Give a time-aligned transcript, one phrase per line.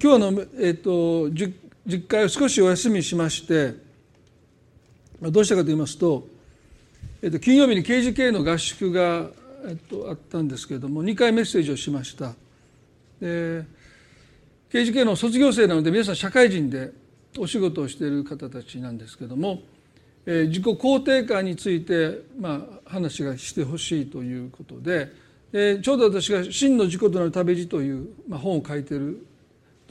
[0.00, 3.74] 今日の、えーと、実会を少しお休みしまして
[5.20, 6.26] どうしたかと言いますと,、
[7.20, 9.28] えーと、金曜日に KGK の合宿が、
[9.66, 12.32] えーと、あったんですけれども2回メッセージをしました。
[13.20, 13.66] で
[14.70, 16.90] KGK の卒業生なので皆さん社会人で
[17.38, 19.60] お仕事をしている方たちなんですけども、
[20.24, 25.12] えー、自己肯定感について、まあ、話がしてほしいということで、
[25.52, 29.26] えー、ちょうど私が「真の自己となる旅路」という、まあ、本を書いている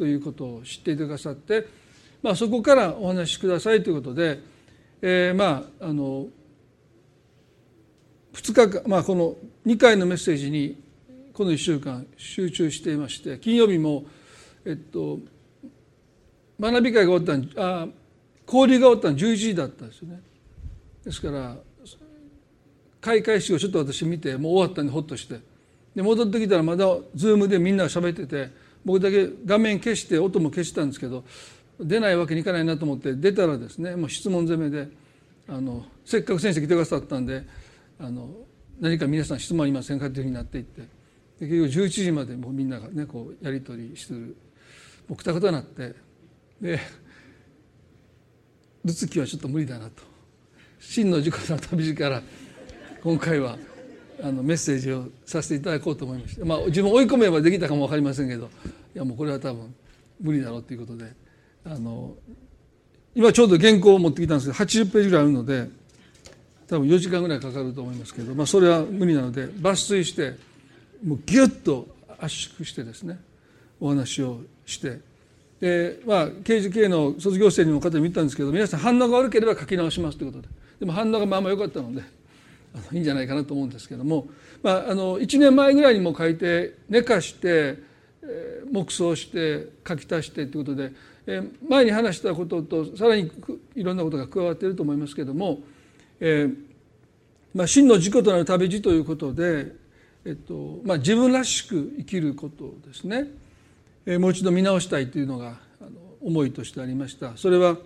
[0.01, 1.67] ということを知っていてくださって、
[2.23, 4.39] まあ、そこからお話しくださいということで、
[4.99, 6.25] えー、まああの
[8.33, 9.35] 2日間、まあ、この
[9.67, 10.81] 2回のメッセージに
[11.33, 14.05] この1週間集中していまして金曜日も
[14.65, 15.19] えっと
[16.59, 17.87] 学び会が終わったあ
[18.47, 20.19] 交流が終わったの11時だったんですよね。
[21.05, 21.57] ですから
[23.01, 25.39] 開会式をちょっと私見てもう終わったんでほっとして
[25.95, 31.23] で戻ってきたらまだズームでみんな喋ってて僕だけ画面消して音も消したんですけど
[31.79, 34.89] 出ないわけにいかないなと思って出たらですねもう質問攻めで
[35.47, 37.43] あのせっかく先生来てくださったんで
[37.99, 38.29] あの
[38.79, 40.81] 何か皆さん質問ありませんかというふうになっていって
[41.39, 44.37] 結局11時までもうみんながねこうやり取りしてる
[45.07, 45.95] もうくたくたになって
[46.61, 46.79] で
[48.83, 50.11] ルツキはちょっと無理だなと。
[50.79, 52.23] 真の自己の旅路から
[53.03, 53.57] 今回は
[54.23, 58.49] あのメッセージをさせていただこうと思いましたまあ自分追い込めばできたかも分かりませんけど。
[58.93, 59.73] いやもうこれは多分
[60.19, 61.11] 無理だろうということで。
[61.63, 62.15] あの
[63.13, 65.69] 今ちょうど原稿を持ってきたんですけど80ページぐらいあるので
[66.67, 70.35] 多分4時間ぐらいかかると思いますけど、まあ、それは無理なので抜粋して
[71.05, 71.87] もうギュッと
[72.17, 73.19] 圧縮してですね
[73.79, 74.99] お話をして。
[75.59, 80.53] でまあ KGK の卒業生にも方にも言ったんですけど皆さん反応が悪ければ書き直しますということで。
[80.79, 82.01] でも反応がまあまあ良かったので
[82.91, 84.27] いいんじゃないかなと思うんですけども、
[84.63, 87.77] まあ、あの1年前ぐらいにも書いて寝かして、
[88.23, 90.93] えー、黙想して書き足してということで、
[91.27, 93.31] えー、前に話したこととさらに
[93.75, 95.59] いろんなことが加わっていると思いますけども、
[96.19, 96.55] えー
[97.53, 99.73] まあ、真の自己となる旅路ということで、
[100.25, 103.27] えっとまあ、自分らしく生きることですね、
[104.05, 105.89] えー、もう一度見直したいというのがあの
[106.21, 107.35] 思いとしてありました。
[107.35, 107.77] それは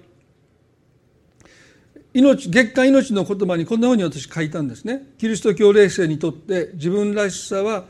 [2.15, 5.05] 命月間命の言葉にこんなふうに私書いたんですね。
[5.17, 7.83] キリスト教霊性にとって自分らしさは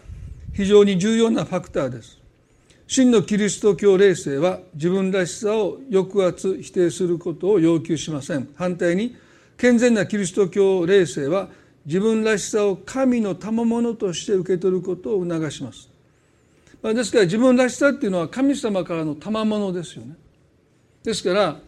[0.52, 2.18] 非常に重要なファクターです。
[2.88, 8.50] 真のキリスト教霊性は自分らしさを抑圧否定することを要求しません。
[8.56, 9.16] 反対に
[9.58, 11.50] 健全なキリスト教霊性は
[11.86, 15.88] 自分らしさを神の賜物として受け取ることを促します。
[16.82, 20.16] ですから自分らしさっていうのは神様からの賜物ですよね。
[21.04, 21.60] ですから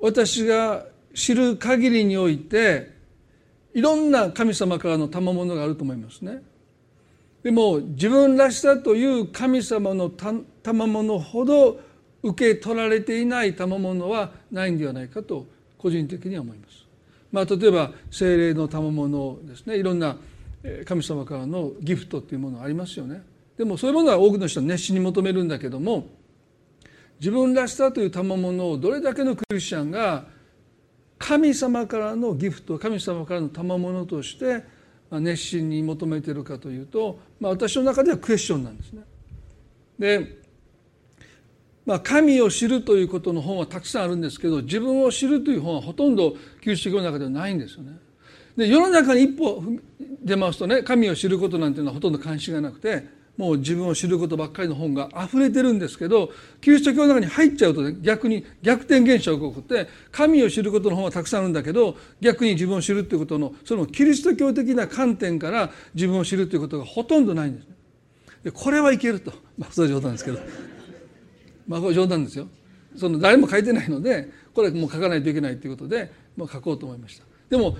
[0.00, 2.92] 私が知る限りにおいて
[3.72, 6.42] いろんな神様からの賜物があると思いますね。
[7.42, 11.80] でも自分らしさという神様の賜物ほど
[12.22, 16.86] 受け取られていない賜物はないんではないかと個人的には思います。
[17.30, 20.16] まあ、例えば精霊の賜物ですねいろんな
[20.86, 23.22] 神様からのギフトっていうものありますよね。
[23.58, 26.06] でもそういうものは多くの人は熱心に求めるんだけども
[27.20, 30.24] 自分らしさという賜物をどれだけのクリスチャンが
[31.18, 34.64] 神様からのギフト神様からの賜物として
[35.10, 39.02] 熱心に求めてるかというと、まあ、私の中ではクエスチョンなんですね。
[39.98, 40.42] で、
[41.86, 47.92] まあ、神を知るということの本はたくさんあるんですけど自分を知るという本はほとんど旧式の中ではないんですよね。
[48.56, 49.62] で世の中に一歩
[50.22, 53.04] 出ますとね神を知ることなんていうのはほとんど関心がなくて
[53.36, 56.30] もう自分を知ることばっかりの本が溢れてるんですけど
[56.60, 67.68] キリスト教の中に入っちゃうと、ね、逆に逆転現象が起こって神を知ることの本はたくさんあるんだけど逆に自分を知るっていうことのそのキリスト教的な観点から自分を知るということがほとんどないんです。
[68.44, 70.38] でこれはいけるとまあそれは冗談ですけど
[71.66, 72.46] まあこれ冗談ですよ。
[72.96, 77.24] その誰も書いてないのでこれもう書かないといけないということで、まあ、書こうと思いました。
[77.50, 77.76] でも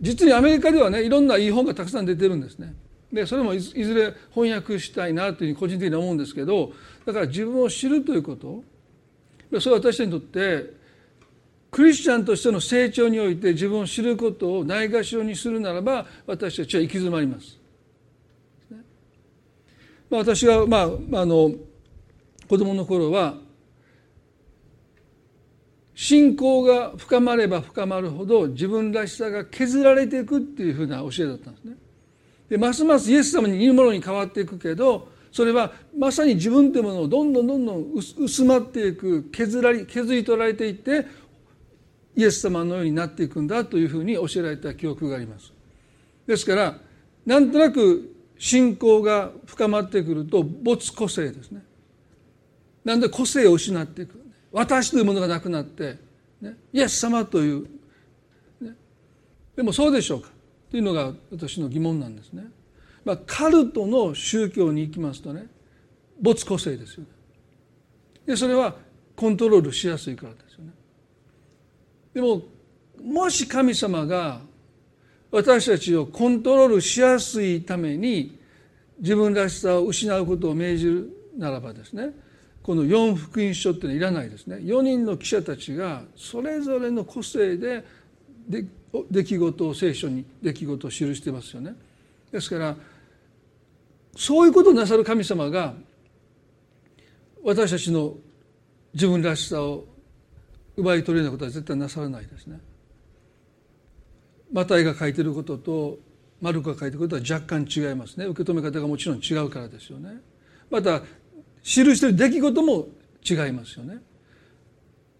[0.00, 2.74] 実にアメリカではねいろんないい本がたくさん出てるんですね。
[3.12, 6.72] でそれもいずれ翻訳したいなというふうに個人的に思うんですけど
[7.04, 8.62] だから自分を知るということ
[9.60, 10.74] それは私たちにとって
[11.70, 17.58] クリスチャンとしての成長において自分を知ることをないがしろにするならば私たちは行き詰まります。
[20.08, 21.52] まあ、私が、まあ、あの
[22.48, 23.34] 子供の頃は
[25.94, 31.76] 信仰が深まれば深まるほど自分らしさが削られていくっていうふうな教えだったんですね。
[32.48, 41.06] でますますイエス様に似るものに変わっていくけどそれはまさに自分というものをどんどんどんどん薄まっていく削られ削り取られていって
[42.16, 45.52] イエス様のようになっていくんだというふうに教えられた記憶があります。
[46.26, 46.78] ですから
[47.26, 51.62] なんとなく信仰が深まってくると没個性ですね。
[52.84, 54.18] なんで個性を失っていく
[54.52, 55.98] 私というものがなくなって、
[56.40, 57.66] ね、イエス様という、
[58.60, 58.74] ね、
[59.54, 60.30] でもそうでしょうか
[60.70, 62.44] というのが私の疑問なんですね。
[63.04, 65.46] まあ、カルトの宗教に行きますとね
[66.20, 67.08] 没個性ですよね。
[68.26, 68.74] でそれは
[69.14, 70.72] コントロールしやすいからですよね。
[72.14, 72.42] でも
[73.02, 74.40] もし神様が
[75.30, 78.38] 私たちをコントロールしやすいために
[78.98, 82.10] 自分らしさを失うことを命じるならばですね
[82.62, 87.84] この四福音書っていうのはいらないですね4人の記者たちがそれぞれの個性で
[89.10, 91.74] 出来事を聖書に出来事を記してますよね
[92.32, 92.76] ですから
[94.16, 95.74] そういうことをなさる神様が
[97.44, 98.14] 私たちの
[98.94, 99.84] 自分らしさを
[100.76, 102.58] 奪い取るようなことは絶対なさらないですね。
[104.52, 105.98] マタイが書いてることと
[106.40, 110.20] マルコが書いてることは若干違いますね受け止め方がもちろん違うからですよね。
[110.70, 111.00] また
[111.62, 112.88] 記してる出来事も
[113.28, 113.98] 違いますよね。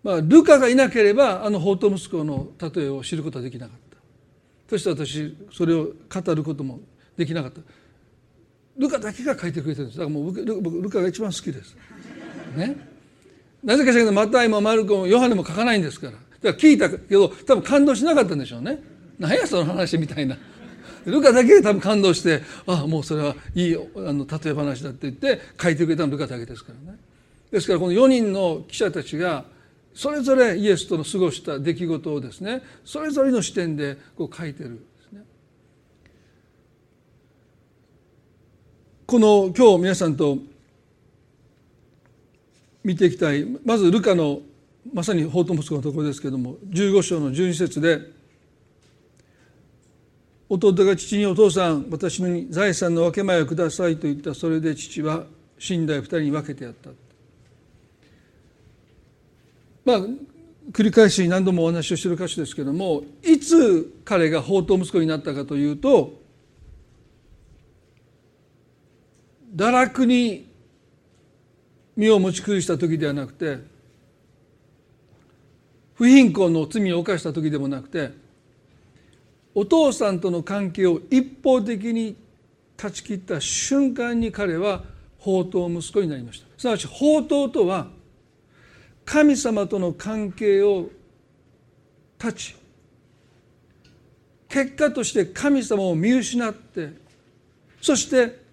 [0.06, 3.96] まあ、ルカがいなければあの法と息子の例えを知ることはできなかった。
[4.70, 6.78] そして私それを語ることも
[7.16, 7.60] できなかった。
[8.78, 9.98] ルカだけが書いてくれてるんです。
[9.98, 11.76] だからもう僕ルカが一番好きです。
[12.54, 12.76] ね。
[13.64, 16.12] なぜかしらけどマタイもマルコもヨハネも書かないんですから。
[16.12, 18.80] だから聞いたけど多分感動しなかったんでしょうね。
[19.18, 20.38] 何やその話みたいな。
[21.04, 23.80] ルカだけで多分感動してああもうそれはいいあ
[24.12, 26.96] の例え話だって言って書いてくれたのルカだけですからね。
[27.50, 29.55] ですからこの4人の記者たちが
[29.96, 35.22] それぞれイエスとの過ごした出来事をですねそれぞれの視点でこう書いてるんですね。
[39.06, 40.36] この今日皆さんと
[42.84, 44.40] 見ていきたいまずルカの
[44.92, 48.00] まさに法と息子のところですけれども15章の12節で
[50.50, 55.24] 弟が父にお父さん私に財産の分け前をくださいと言ったそれで父は
[55.58, 56.90] 寝台二人に分けてやった
[59.86, 60.00] まあ
[60.72, 66.20] 繰り返し何度もお話をしている箇所ですけれどもいつ彼が法と息子になったかというと
[69.54, 70.46] 堕落に
[71.96, 73.58] 身を持ち崩した時ではなくて
[75.94, 78.10] 不貧困の罪を犯した時でもなくて
[79.54, 82.16] お父さんとの関係を一方的に
[82.76, 84.82] 断ち切った瞬間に彼は
[85.18, 86.46] 宝刀息子になりました。
[86.58, 87.95] すなわち宝刀とは
[89.06, 90.90] 神様との関係を
[92.18, 92.54] 断ち
[94.48, 96.90] 結果として神様を見失って
[97.80, 98.44] そして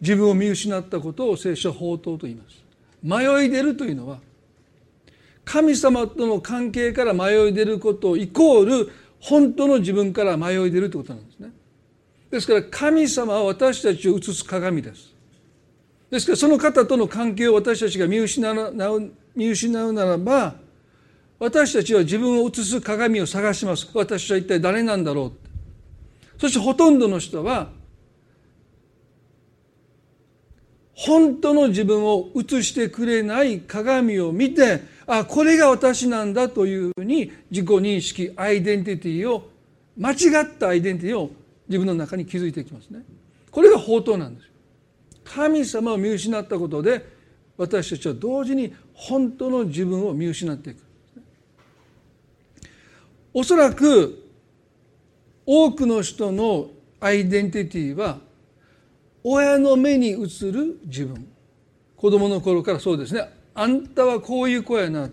[0.00, 2.62] 自分を見失ったことを聖書は宝刀と言います
[3.02, 4.18] 迷い出るというのは
[5.44, 11.50] 神様との関係から迷い出ることイコール本当の自分から迷い出るということなんですね。
[12.30, 15.13] ですから神様は私たちを映す鏡です。
[16.10, 20.54] ですからその方との関係を私たちが見失う見失うならば
[21.38, 23.90] 私たちは自分を映す鏡を探します。
[23.92, 25.32] 私は一体誰なんだろ
[26.36, 27.70] うそしてほとんどの人は
[30.94, 39.48] 本当の自分を映してくれない鏡を見てあこれが私なんだというふうに自己認識アイデンティティを
[39.98, 41.30] 間違ったアイデンティティを
[41.68, 43.04] 自分の中に築いていきますね。
[43.50, 44.53] これが宝刀なんです
[45.24, 47.04] 神様を見失ったことで
[47.56, 50.82] 私たちは同時に本当の自分を見失っていく。
[53.32, 54.22] おそらく
[55.46, 56.68] 多くの人の
[57.00, 58.18] アイデンティティは
[59.22, 60.16] 親の目に映
[60.52, 61.26] る自分。
[61.96, 63.28] 子供の頃からそうですね。
[63.54, 65.08] あんたはこういう子やな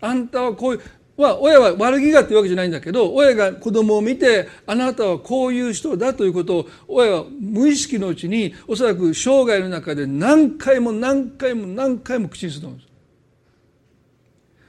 [0.00, 0.80] あんたはこういう
[1.18, 12.88] まあ、親は悪気がっていうわけじゃないんだけど親が子供を見てあなたはこういう人だということを親は無意識のうちにおそらく生涯の中で何回も何回も何回も口にすると思うんです。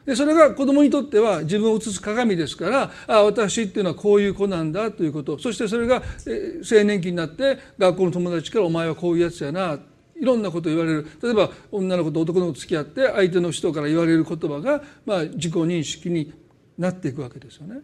[0.10, 9.78] でそれが子供にとっては自分を映す鏡ですからあ私っていうのはこういう子なんだということそしてそれが青年期になって学校の友達から「お前はこういうやつやな」
[10.20, 16.34] いろんなこと言われる例えば女の子と男の子と付き合って相手の人から言われる言葉が、まあ、自己認識に
[16.78, 17.82] なっていくわけですよね。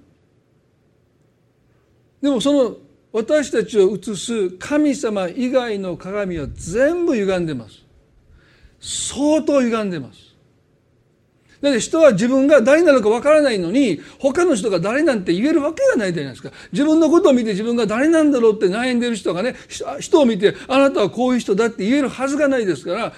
[2.22, 2.77] でもその
[3.12, 7.86] 私たちを映す神様以外の鏡は全部歪んでます。
[8.80, 10.25] 相当歪んでます。
[11.65, 16.51] だって人は自分が誰なのかわからないのに他の人が誰なんて言えるわけがないじゃないですか。
[16.72, 19.55] 自分のことを見て自分が誰なんだろうって悩んでる人がね
[20.00, 23.13] 人を見てあなたはこういう人だって言えるはずがないですから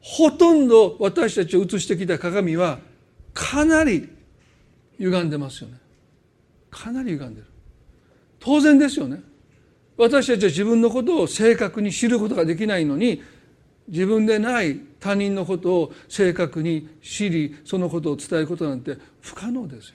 [0.00, 2.78] ほとんど私たちを映してきた鏡は
[3.34, 4.08] かなり
[4.98, 5.78] 歪んでますよね。
[6.70, 7.46] かなり歪んでる。
[8.38, 9.20] 当然ですよね。
[9.96, 13.22] 私たちは自分のことを正確に知ることができないのに
[13.90, 19.94] 自分でない他人のことを正確に知りそのことを伝えることなんて不可能ですよ。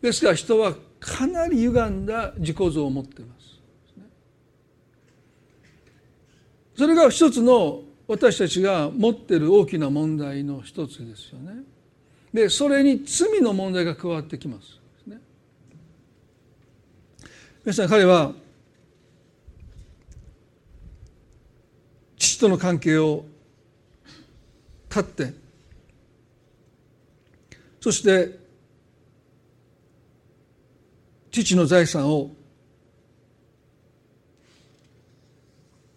[0.00, 3.58] ですから人はかなり歪んだ自己像を持っています。
[6.76, 11.64] それが一つの私たちが持っている大きな問題の一つですよね。
[12.32, 14.78] でそれに罪の問題が加わってきます。
[17.64, 18.32] 皆さん彼は
[22.38, 23.24] 父との関係を
[24.88, 25.34] 断って
[27.80, 28.38] そして
[31.32, 32.30] 父の財産を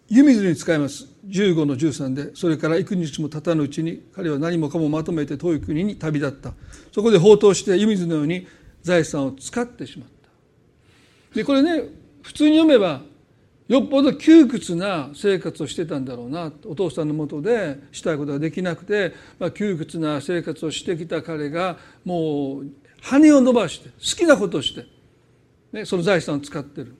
[0.08, 1.06] 湯水に使います。
[1.26, 6.52] 15の13でそれから幾日も経たぬうちに彼は何もかもまとめて遠い国に旅立った。
[6.92, 8.48] そこで放蕩して湯水のように
[8.82, 10.08] 財産を使ってしまっ
[11.30, 11.36] た。
[11.36, 11.84] でこれね
[12.22, 13.00] 普通に読めば
[13.68, 22.66] よっぽど窮屈な生活をしてたんだろうなお父さんのもとでしたいことができなくて、まあ、窮屈な生活をしてきた彼がもう
[23.00, 24.86] 羽を伸ばして好きなことをして、
[25.72, 26.96] ね、その財産を使ってる。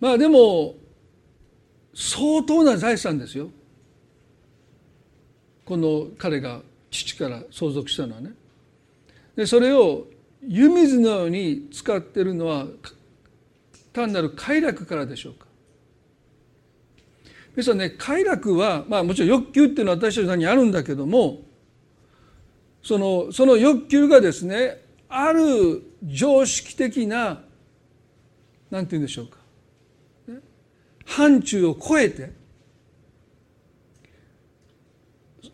[0.00, 0.74] まあでも
[1.94, 3.48] 相当な財産ですよ。
[5.64, 6.60] この彼が
[6.90, 8.32] 父から相続したのはね。
[9.34, 10.06] でそれを
[10.46, 12.66] 湯水のように使ってるのは
[13.96, 15.46] 単なる快楽からでしょうか
[17.56, 21.38] 皆さんね快楽は、まあ、もちろん欲求っていうのは私たちにあるんだけども
[22.82, 27.40] そのその欲求がですねある常識的な
[28.70, 29.38] なんて言うんでしょうか
[31.06, 32.32] 範疇を超えて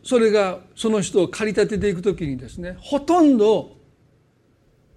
[0.02, 3.76] それがその人を駆り立てていくときにですねほとんど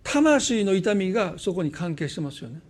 [0.02, 2.62] 魂の痛みがそこに関係してますよね。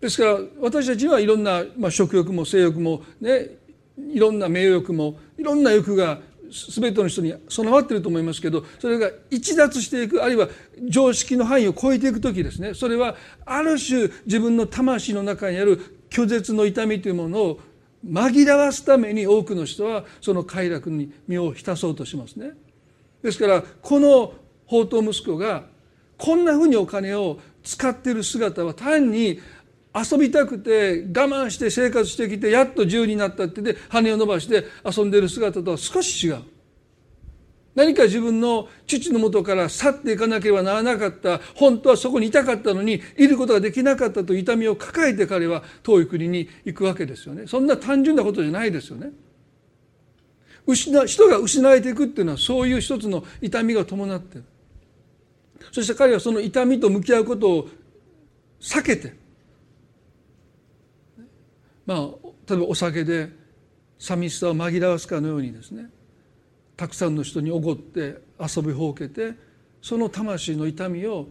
[0.00, 3.56] ですから私たちはいろんな、まあ、食欲も性欲もね
[3.98, 10.48] いろんな名誉欲もいろんな欲が全ての人に備わっていると思いますけどそれが逸脱していくあるいは
[10.88, 17.60] 常識の範囲を超えていく時ですねそれはある種自分の魂の中にある拒絶の痛みというものを
[18.06, 22.52] 紛らわすために多くの人はその快楽に身を浸そうとしますね。
[23.22, 24.34] ですからこの
[24.66, 25.64] 宝刀息子が
[26.16, 29.40] こんなふうにお金を使っている姿は単に
[29.96, 36.42] 遊びたくて我慢して生活してきてやっと自由になったってで羽を伸ばして遊んでる姿とは少し違う。
[37.74, 47.46] 何か自分の父のもとから去っていかなければならなかった本当はそこにいたかったのにいることができなかったと痛みを抱えて彼は遠い国に行くわけですよね。
[47.46, 49.12] そんな単純なことじゃないですよね。
[50.66, 54.44] 失人が失われていくっていうのはそういう一つの痛みが伴ってる。
[55.70, 57.68] そして彼はその痛みと向き合うことを
[58.60, 59.14] 避けて
[61.86, 61.98] まあ
[62.48, 63.30] 例えばお酒で
[63.98, 65.88] 寂しさを紛らわすかのようにですね
[66.76, 69.34] たくさんの人におごって遊びほうけて
[69.80, 71.28] その魂の痛みを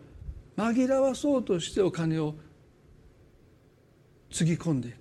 [0.58, 2.34] 紛らわそうとしてお金を
[4.32, 4.96] つぎ込んでいく、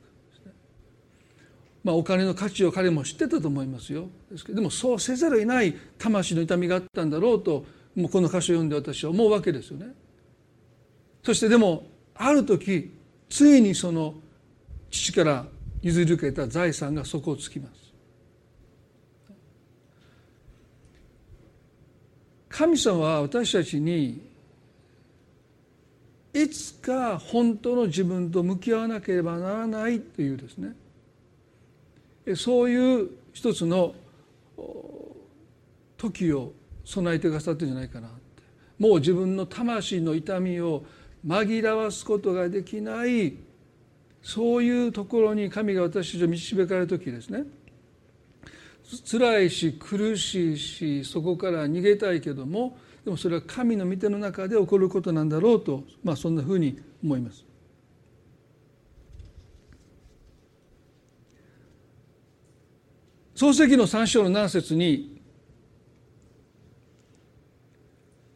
[1.83, 9.95] まあ、お金の価値を彼も知ってたと思いますよですけどでもそうせざるを得ない魂の痛みがあったんだろうともうこの歌詞を読んで私は思うわけですよね。
[11.23, 12.93] そしてでもある時
[13.29, 14.15] ついにその
[14.95, 15.47] 父から
[15.83, 17.73] 譲り受けた財産が底をつきます。
[22.49, 24.23] 神様は私たちに
[26.33, 30.77] いつか本当の自分と向き合わなければならないというですね
[32.37, 33.93] そういう一つの
[35.97, 36.53] 時を
[36.85, 38.43] 備えてくださってるんじゃないかなって
[38.79, 40.85] もう自分の魂の痛みを
[41.27, 43.35] 紛らわすことができない
[44.25, 47.45] そういうところに神が私たちを導かれる時ですね
[49.09, 57.45] 辛いし苦しいしそこから逃げたいけどもでもそれは神の御手の中で起こることなんだろうと、まあ、そんなふうに思います。
[63.35, 65.21] 創世記の3章の何節に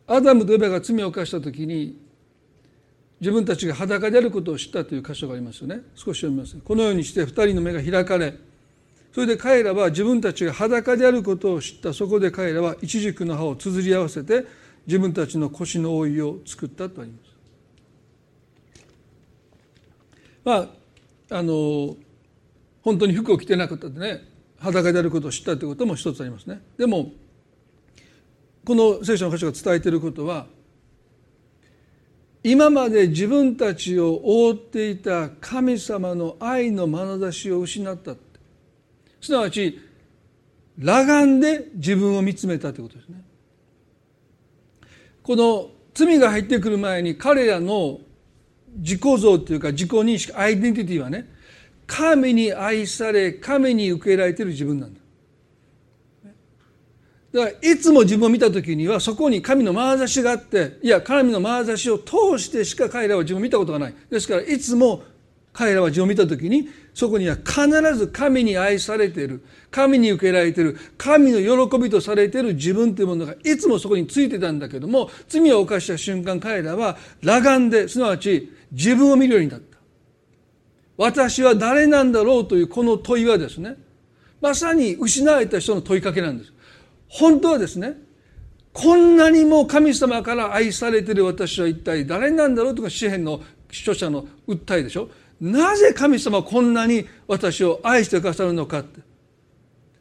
[0.07, 2.08] アダムとエバが罪を犯した時に
[3.21, 8.35] 自分たちが裸であることを知ったという箇所がありますよね少し読みますこのようにして二人の目が開かれ
[9.13, 14.45] それで彼らは自分たちが裸であることを知ったそこで彼らは一軸の葉をつづり合わせて
[14.87, 17.29] 自分たちの腰の覆いを作ったとあります。
[20.45, 20.57] ま
[21.31, 21.97] ああの
[22.83, 24.23] 本当に服を着てなかったでね
[24.59, 26.61] 裸であることを知ったということも一つありますね。
[26.79, 27.13] でも
[28.65, 30.47] この聖書の箇所が伝えていることは
[32.43, 38.15] 今まで自分たちを覆っていた神様の愛の眼差しを失った
[39.21, 39.81] すなわち
[40.79, 43.25] 裸眼で自分を見つめたということですね。
[45.23, 48.01] この罪が入ってくる前に彼らの
[48.77, 51.29] 自己像というか自己認識アイデンティティはね
[51.87, 54.98] 神に愛され神に受け入れられている自分なんだ
[57.33, 63.95] だからいつも自分を見た時にはそこに神の眼差しがあっていや神の眼差しを通してしか彼らは自分を見たことがない。
[64.11, 65.03] ですからいつも
[65.53, 69.45] 彼らは自分を見た時にそこには必ず神に愛されている。
[69.71, 70.79] 神に受けられている。
[70.97, 79.77] 神の喜びとされている自分というものがいつもそこについてたんだけども罪を犯した瞬間彼らは裸眼ですなわち自分を見るようになった。
[80.97, 83.77] 私は誰なんだろうというこの問いはですね
[84.41, 86.53] まさに失われた人の問いかけなんです。
[87.09, 87.95] 本当はですね
[88.73, 95.11] こんなにも神様から愛されてる私は一体誰なんだろうとか詩篇の著者の訴えでしょ。
[95.41, 99.01] なぜ神様はこんなに私を愛してくださるのかって。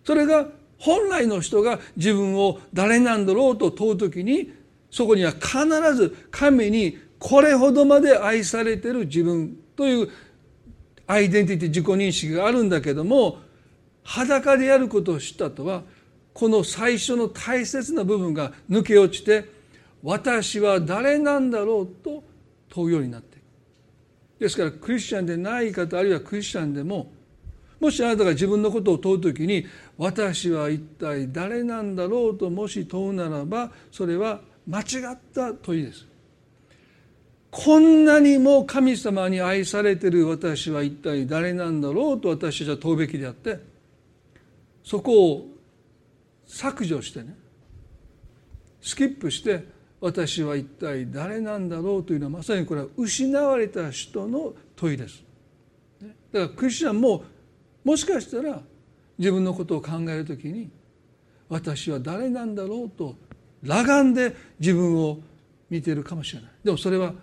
[0.04, 0.48] それが
[0.78, 4.54] 本来の人が自分を誰なんだろうと問う時に
[4.92, 10.10] そこには必ず神にこれほどまで愛されてる自分という
[11.08, 13.40] アイデンティティ自己認識があるんだけども
[14.04, 15.82] 裸でやることを知ったとは
[16.38, 19.50] この最初の大切な部分が抜け落ちて
[20.04, 22.24] 私は誰なんだろうと
[22.70, 23.44] 問うようになっていく。
[24.42, 27.12] ですからクリスチャンでない方あるいはクリスチャンでも
[27.80, 29.66] もしあなたが自分のことを問う時に
[29.98, 36.06] 私は一体誰なんだろうともし問うならばそれは間違った問いです。
[37.50, 43.58] こんなにも神様に愛されてる私は一体誰なんだろうと私たちは問うべきであって
[44.84, 45.57] そこを
[46.48, 47.38] 削除してね
[48.82, 49.66] スキップして
[50.00, 55.24] 私は一体誰なんだろうというのはまさにこれは失われた人の問いです。
[56.00, 57.24] だからクリスチャンも
[57.84, 58.62] もしかしたら
[59.18, 60.70] 自分のことを考えるときに
[61.50, 63.16] 私は誰なんだろうと
[63.64, 65.20] 裸眼で自分を
[65.70, 66.52] 見ているかもしれない。
[66.64, 67.14] でもそれは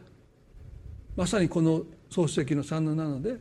[1.17, 3.37] まさにこの創世記の3の7で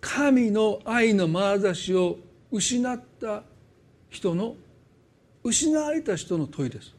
[0.00, 2.18] 神の愛の眼差しを
[2.50, 3.42] 失った
[4.10, 4.56] 人の
[5.42, 6.94] 失われた人の問いです。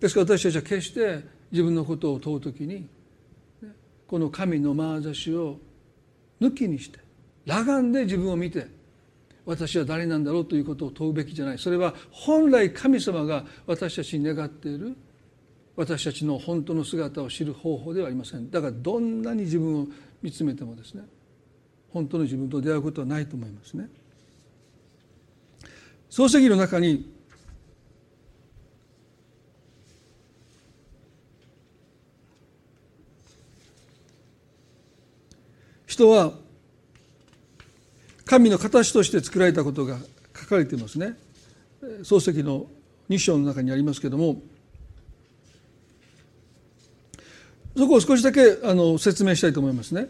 [0.00, 1.20] ですから私たちは決して
[1.52, 2.88] 自分のことを問う時に
[4.06, 5.58] この神の眼差しを
[6.40, 6.98] 抜きにして
[7.46, 8.66] 裸眼で自分を見て
[9.44, 14.96] 私は誰なんだろうということを問うべきじゃないそれは本来神様が私たちに願っている
[15.76, 19.86] 私たちの本当の姿を知る方法ではありませんだからどんなに自分を
[20.22, 21.02] 見つめてもですね
[21.90, 23.88] 本当の自分と出会うことはないと思いますね。
[26.10, 27.08] 創世記の中に
[35.86, 36.32] 人は
[38.24, 39.98] 神の形として作られたことが
[40.36, 41.16] 書かれていますね
[42.02, 42.66] 漱石の
[43.08, 44.42] 2章の中にありますけれども
[47.76, 50.08] そこを少しだけあの説明したいと思いますね。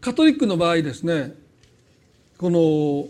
[0.00, 1.34] カトリックの場合ですね
[2.40, 3.06] この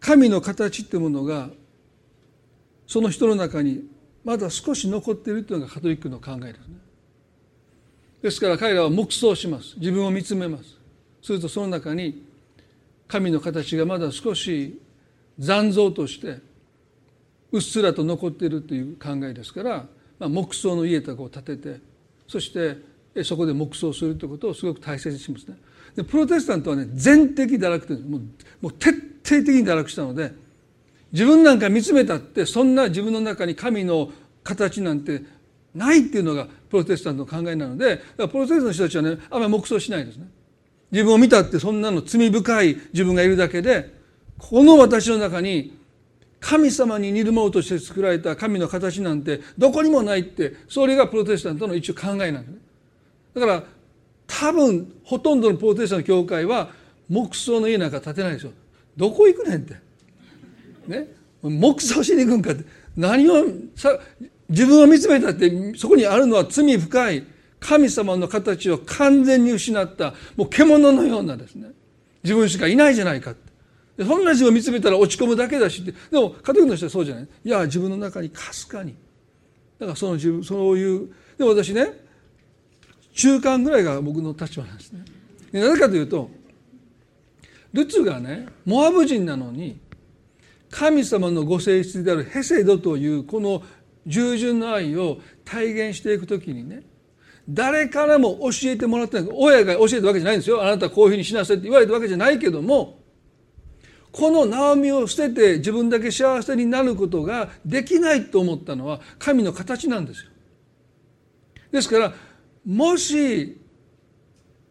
[0.00, 1.50] 神の形ってものが
[2.88, 3.88] その人の中に
[4.24, 6.74] まだ少し残っているというのがカトリックの考えですね。
[8.22, 10.64] ですから彼らは黙想します自分を見つめます
[11.22, 12.26] するとその中に
[13.06, 14.80] 神の形がまだ少し
[15.38, 16.40] 残像として
[17.52, 19.86] うっすらと残っているという考えですから、
[20.18, 21.80] まあ、木想の家とかを建てて
[22.26, 25.56] そしてそこで黙想するということをすごく大切にしますね。
[25.94, 28.20] でプロテスタントはね全的堕落というもう
[28.60, 28.90] もう徹
[29.24, 30.32] 底的に堕落したので
[31.12, 34.10] 自分なんか見つめたってそんな自分の中に神の
[34.44, 35.22] 形なんて
[35.74, 40.28] ないっていうのがプロテスタントの考えなのでプロテスタントの人たちはねあんまり黙想しないですね。
[40.90, 43.94] 自分を見たってそんなの罪深い自分がいるだけで
[44.38, 45.76] この私の中に
[46.40, 52.58] 神様に似るものとして作られた神の形なんてどこにもないってそれがプロテスタントの一応考えなんですね。
[53.40, 53.62] だから
[54.26, 56.70] 多分ほとんどのプロテスタンの教会は
[57.08, 58.50] 木葬の家なんか建てないでしょ。
[58.96, 59.76] どこ行くねんって。
[60.86, 61.08] ね？
[61.42, 62.64] 木葬しに行くんかって。
[62.96, 63.44] 何を
[63.76, 63.98] さ
[64.48, 67.26] 自分を見つめたってそこにあるのは罪深い。
[67.58, 70.14] 神様の形を完全に失った。
[70.36, 71.68] もう獣のようなですね。
[72.22, 73.34] 自分しかいないじゃないかっ
[73.96, 74.04] て。
[74.04, 75.92] そんな自分を見つめたら落ち込むだけだしって。
[75.92, 77.28] でも家族の人はそうじゃない。
[77.44, 78.94] いや自分の中にかすかに。
[79.78, 82.05] だからその自分そういうで私ね
[83.16, 85.04] 中間ぐらいが僕の立場なんですね。
[85.52, 86.30] なぜかというと
[87.72, 89.78] ルツがねモアブ人なのに
[90.70, 93.62] 神様のご性質であるヘセドというこの
[94.06, 96.82] 従順の愛を体現していくときにね
[97.48, 102.98] 誰からも教えてもらってない親が教えたわけじゃないんですよあなたこういうふうにしなさいって言われたわけじゃないけども
[104.12, 110.30] このナオミを捨てて自分だけ幸せになることができないと思ったのは神の形なんですよ。
[111.70, 112.14] ですから
[112.66, 113.60] もし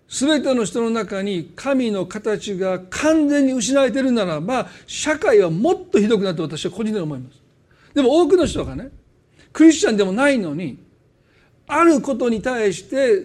[0.10, 7.42] 全ての人の中に神の形が完全に失われているならば社会はもっとひどくなって私は個人で思います。
[7.94, 8.90] でも多くの人がね
[9.54, 10.78] クリスチャンでもないのに
[11.68, 13.24] あることに対して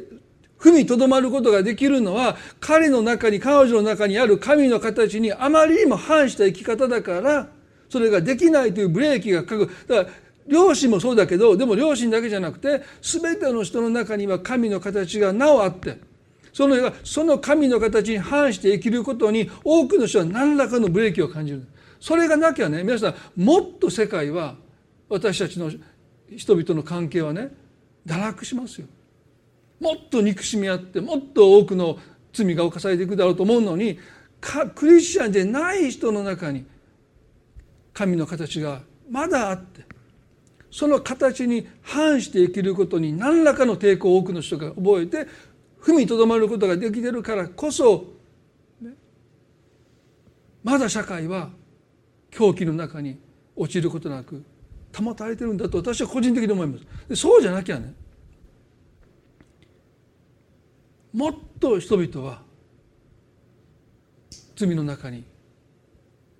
[0.59, 7.49] 踏みとどまることができるのは彼の中に彼女の中にある神の形にあまりにも反した生き方だから
[7.89, 15.99] それができないというブレーキがかくだから両親もそうだけどでも両親だけじゃなくて全ての人の中には神の形がなおあって
[16.53, 21.67] そのその神の形に反して生きることに多くの人は何らかのブレーキを感じる。
[22.01, 24.57] それがなきゃね皆さんもっと世界は
[25.09, 25.71] 私たちの
[26.35, 27.53] 人々の関係はね
[28.07, 28.87] 堕落しますよ。
[29.81, 31.99] もっと憎しみあってもっと多くの
[32.33, 33.99] 罪が犯されていくだろうと思うのに
[34.75, 36.65] クリスチャンでない人の中に
[37.93, 39.85] 神の形がまだあって
[40.71, 45.27] その形に反して生きることに何らかの抵抗を多くの人が覚えて
[45.81, 48.05] 踏みとどまることができてるからこそ、
[48.81, 48.91] ね、
[50.63, 51.51] まだ社会は
[52.31, 53.19] 狂気の中に
[53.57, 54.45] 落ちることなく
[54.97, 56.79] 保たれてるんだと私は個人的に思いま
[57.09, 57.17] す。
[57.17, 57.95] そうじゃなきゃね
[61.13, 62.43] もっと人々は
[64.55, 65.25] 罪の中に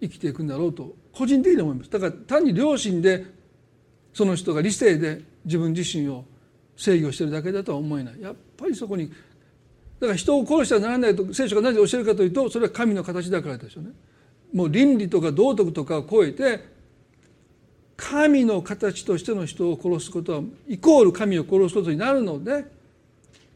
[0.01, 1.91] 生きていくんだろうと個人的に思います。
[1.91, 3.40] だから単に良心で
[4.13, 6.25] その人が理性で自分自身を
[6.77, 8.21] 制御してるだけだとは思えない。
[8.21, 9.09] やっぱりそこに
[10.01, 13.91] だから人を殺してはならないと聖書がなぜ教えるかというとそれは神の形だからですよね。
[14.53, 16.65] もう倫理とか道徳とかを超えて
[17.97, 22.65] 神の形としての人を殺すことはイコール神を殺すことになるので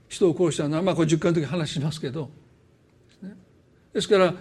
[0.08, 2.30] 人を殺したのはまあこれ10回の時話しますけど。
[3.94, 4.34] ですから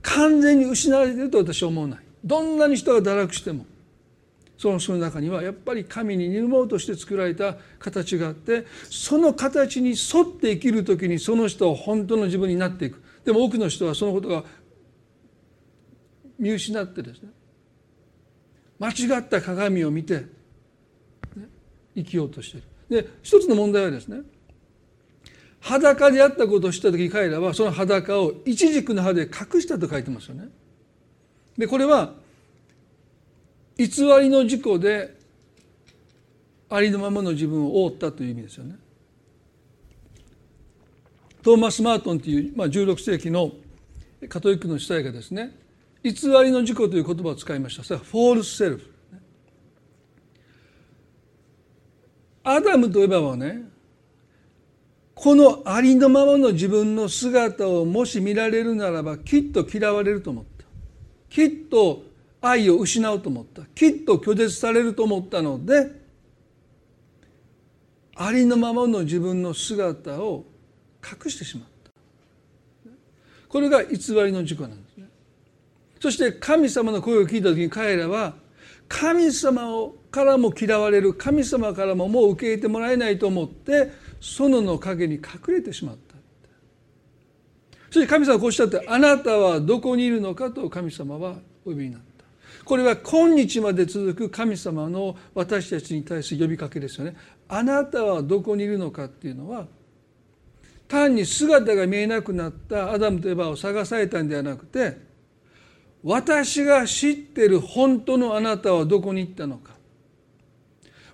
[0.00, 1.98] 完全に失われていると私は思わない。
[2.24, 3.66] どんなに人が堕落しても
[4.62, 14.44] その人の中にはやっぱり神に似るものとして作られた形があってその形に沿って生きる時にその人は本当の自分になっていくでも多くの人はそのことが
[16.38, 17.30] 見失ってですね
[18.78, 20.28] 間違った鏡を見て、ね、
[21.96, 24.20] 生きようとしているで一つの問題はですね
[25.58, 30.50] 裸であったことを知った時彼らはその裸をいちじくの葉で隠したと書いてますよね。
[31.58, 32.21] でこれは
[33.86, 35.16] 偽りの自己で
[36.68, 38.76] ありのままの自分を覆ったという意味ですよね。
[41.42, 43.50] トーマス・マートンという、まあ、16世紀の
[44.28, 45.58] カトリックの司祭がですね
[46.04, 47.82] 偽りの自己という言葉を使いました。
[47.82, 48.92] それは false self
[52.44, 53.62] アダムといえばはね
[55.14, 60.64] このありのままの自分の姿をもし見られるならばきっと嫌われると思った。
[61.28, 62.11] きっと
[62.42, 63.62] 愛を失うと思った。
[63.74, 66.02] きっと拒絶されると思ったので
[68.16, 70.44] ありのままの自分の姿を
[71.02, 71.90] 隠してしまった。
[73.48, 74.96] これが偽りの事故なんです。
[74.96, 75.06] ね
[76.00, 78.34] そして神様の声を聞いた時に彼らは
[78.88, 86.16] 神様からも嫌われる神様からももう受け入れてもらえないと思って園の陰に隠れてしまった。
[87.90, 92.11] そして神様はこうおっしゃってあなたはどこにいるのかと神様はお呼びになった。
[92.64, 97.16] これは今日まで続く神様の私たちに対する呼びかけですよね。
[97.48, 99.66] あなたはどこにいるのかっていうのは
[100.88, 104.98] 単に姿が見えなくなったアダムとエバを探されたんではなくて
[106.02, 109.72] 私が知ってる本当のあなたはどこに行ったのか。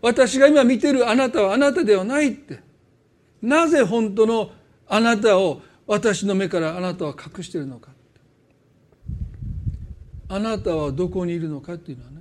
[0.01, 2.61] 私が今見てるあなたはあなたではないって。
[3.43, 4.51] なぜ本当の
[4.87, 7.91] あなたを私の目からあなたは隠してるのか。
[10.29, 12.19] あなたはどこにいるのかっていうのはね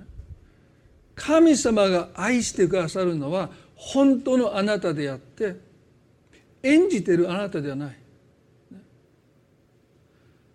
[1.14, 5.56] 神様が愛してくださるのは本当のあなたであって
[6.62, 7.96] 演じてるあなたではない。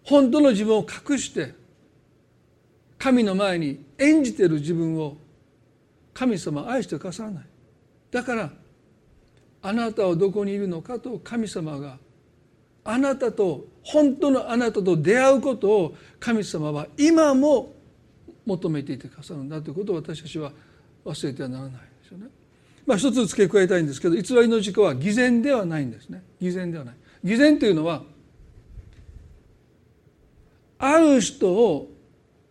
[0.04, 1.54] 本当の自分を隠して
[2.98, 5.18] 神の前に演じてる自分を
[6.14, 7.46] 神様は愛してくださらない。
[8.12, 8.52] だから
[9.62, 11.98] あなたはどこにいるのかと神様が
[12.86, 17.74] あなたと本当のあなたと出会うことを神様は今も
[18.46, 20.52] 求めていてくださるんだということを私たちは
[21.06, 22.28] 忘れてはならないですよね。
[22.86, 28.04] まあ、一つ付け加えたいんですけど偽りの事故は偽善ではないんですね偽善ではない偽善というのは
[30.80, 31.88] ある人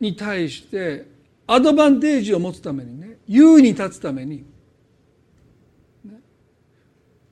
[0.01, 1.07] に対して
[1.47, 4.38] アドバンテージを持つためにね優位に立つために、
[6.05, 6.18] ね、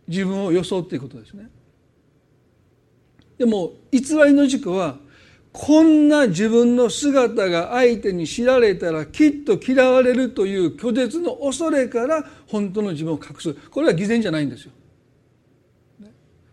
[0.06, 1.48] 自分を装っていくことですね。
[3.40, 4.98] でも偽りの軸は
[5.50, 14.72] こんな自分の姿が相手に知られたらきっと嫌われるという拒絶の恐れから本当の自分を隠すこれは偽善じゃないんですよ。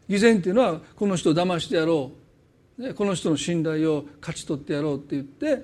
[0.07, 2.13] 偽善っていうのはこの人を騙してやろ
[2.79, 5.55] う、ね、この人の信頼を勝ち取ってやろうって言って、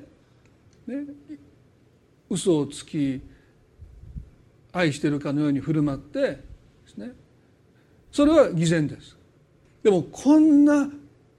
[0.87, 1.05] ね、
[2.29, 3.21] 嘘をつき
[4.73, 6.39] 愛してるかのように振る舞ってで
[6.85, 7.13] すね
[8.11, 9.15] それは偽善です。
[9.83, 10.89] でもこんな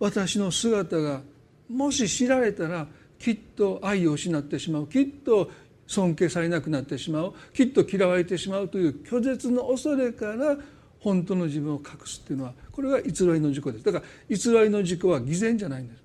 [0.04, 1.22] 私の姿が
[1.66, 2.86] もし知られたら
[3.18, 4.86] きっと愛を失ってしまう。
[4.86, 5.50] きっと
[5.86, 7.32] 尊敬されなくなってしまう。
[7.54, 10.58] きっと嫌われてしまうという拒絶の恐れから
[11.00, 13.84] 本当の自分を隠すっていうのはこれが偽りの事故です。
[13.84, 16.02] だから偽りの事故は偽善じゃないんです。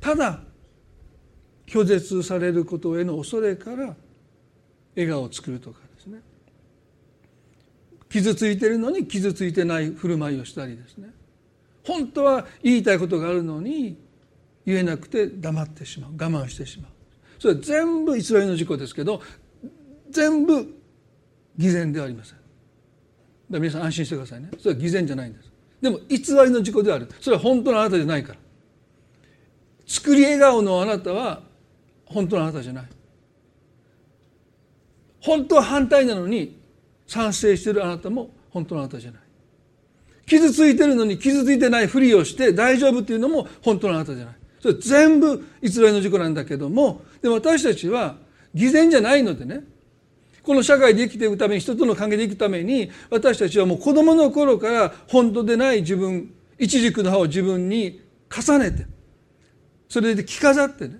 [0.00, 0.40] ただ
[1.66, 3.94] 拒絶されることへの恐れから
[4.96, 6.18] 笑顔を作るとかですね。
[8.08, 11.13] 傷ついてるのに傷ついてない振る舞いをしたりですね。
[11.84, 13.98] 本当は言いたいことがあるのに
[14.66, 16.90] 言えなくて黙ってしまう我慢してしまう。
[17.38, 19.20] それは全部偽りの事故ですけど
[20.10, 20.74] 全部
[21.56, 22.38] 偽善ではありません。
[23.50, 24.48] だ皆さん安心してくださいね。
[24.58, 25.52] それは偽善じゃないんです。
[25.80, 27.08] でも偽りの事故である。
[27.20, 28.38] それは本当のあなたじゃないから。
[29.86, 31.42] 作り笑顔のあなたは
[32.06, 32.88] 本当のあなたじゃない。
[35.20, 36.58] 本当は反対なのに
[37.06, 39.22] 賛成しているあなたも本当のあなたじゃない。
[40.26, 48.16] 傷ついてるのに傷ついてないふりをして大丈夫っていうのも本当のあなたじゃないそれ全部偽りの事故なんだけどもでも私たちは
[48.54, 49.64] 偽善じゃないのでね
[50.42, 58.86] この社会で生きていくために人との関係でいくために私たちはもう子供の頃から本当でない自分一軸の葉を自分に重ねて
[59.88, 60.98] それで着飾ってね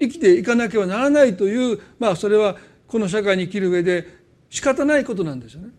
[0.00, 4.06] 生きていかなければならないというまあそれはこの社会に生きる上で
[4.50, 5.70] 仕方ないことなんですよね。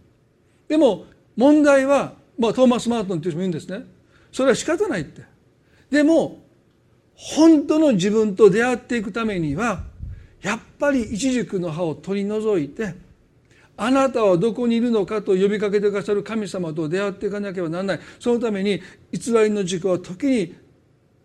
[0.67, 1.05] でも
[1.37, 3.85] 問題はまあ、トーマス・マートンっていう人も言うんですね。
[4.31, 5.23] それは仕方ないって。
[5.89, 6.43] でも
[7.13, 9.83] 本当の自分と出会っていくためには
[10.41, 12.93] やっぱり一軸の葉を取り除いて
[13.77, 17.99] あなたはどこにいるのかと呼びかけてくださる神様と出会っていかなければならない。
[18.19, 20.55] そのために偽りの軸は時に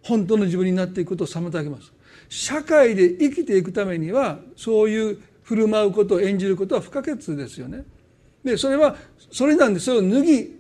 [0.02, 1.92] 本当の自分になっていくことを妨げます。
[2.28, 7.84] 社会で生きていくためにはそういう振る舞うことを演じることは不可欠ですよね。
[8.44, 8.96] でそれは
[9.32, 10.59] それなんでそれを脱ぎ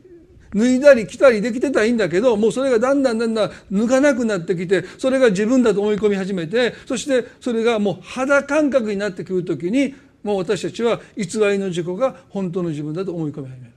[0.54, 13.72] 脱いだり着たりできてたらいいんだけどもうそれがだんだんだんだん脱がなくなってきてそれが自分だと思い込み始めてそしてそれがもう肌感覚になってくる時にもう私たちは偽りの自己が本当の自分だと思い込み始める、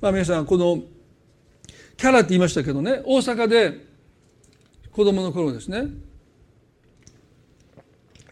[0.00, 0.82] まあ、皆さんこの
[1.96, 3.86] キャラって言いましたけどね大阪で
[4.92, 5.88] 子供の頃ですね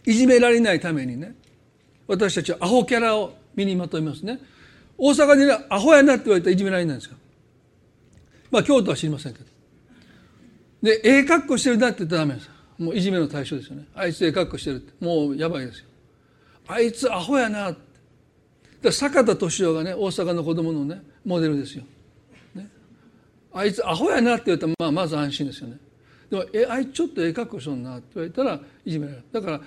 [0.05, 1.35] いじめられないためにね
[2.07, 4.39] 私たちはアホキャラを身にまといますね。
[4.99, 7.17] 大阪で、ね、アホやなって言われたいじめられないんですよ。
[8.51, 9.45] まあ京都は知りませんけど。
[10.81, 12.51] で、ええ格好してるなって言ったらダメですよ。
[12.77, 13.85] もういじめの対象ですよね。
[13.95, 14.93] あいつええ格好してるって。
[15.03, 15.85] もうやばいですよ。
[16.67, 17.89] あいつアホやなって。
[18.81, 21.83] だ坂田敏夫がね、大阪の子供のね、モデルですよ。
[22.55, 22.69] ね、
[23.51, 25.77] あいつアホやなって言われたら、まあ、まず安心ですよね。
[26.29, 29.23] でも、え、あいつちょっとええ格好しとんなって言われたらいじめられる。
[29.31, 29.61] だから、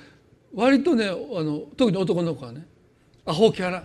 [0.55, 2.67] 割とね、あの特に男の子はね、
[3.27, 3.85] アホキャラ。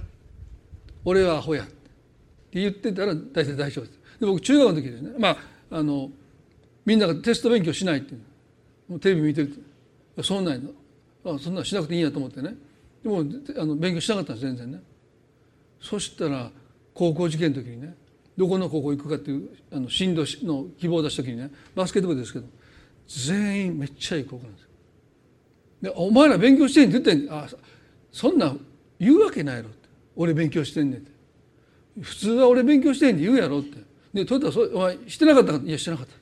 [1.07, 1.63] 俺はアホや。
[1.63, 3.99] って言ってたら大体大丈夫です。
[4.19, 5.11] で僕中学の時ですね。
[5.17, 5.37] まあ
[5.71, 6.11] あの
[6.85, 8.21] みんながテスト勉強しないっていう。
[8.89, 9.63] もうテレビ見てる
[10.21, 10.69] そんなん
[11.25, 12.55] あそんなんしなくていいやと思ってね。
[13.03, 14.81] でもあの勉強しなかったんです全然ね。
[15.79, 16.51] そしたら
[16.93, 17.95] 高校受験の時にね
[18.35, 22.45] どこの高校行くかっていうあの進路の希望を出した時にねバスケットボールですけど
[23.07, 24.67] 全員めっちゃいい高校なんですよ。
[25.83, 27.33] でお前ら勉強してんって言ってん。
[27.33, 27.47] あ
[28.11, 28.53] そんな
[28.99, 29.69] 言うわけないやろ
[30.17, 31.11] 俺勉強してんねんって。
[32.01, 33.77] 普通は俺勉強してんって言うやろって。
[34.13, 35.61] でとったらそお前してなかったか？
[35.63, 36.13] いやしてなかった。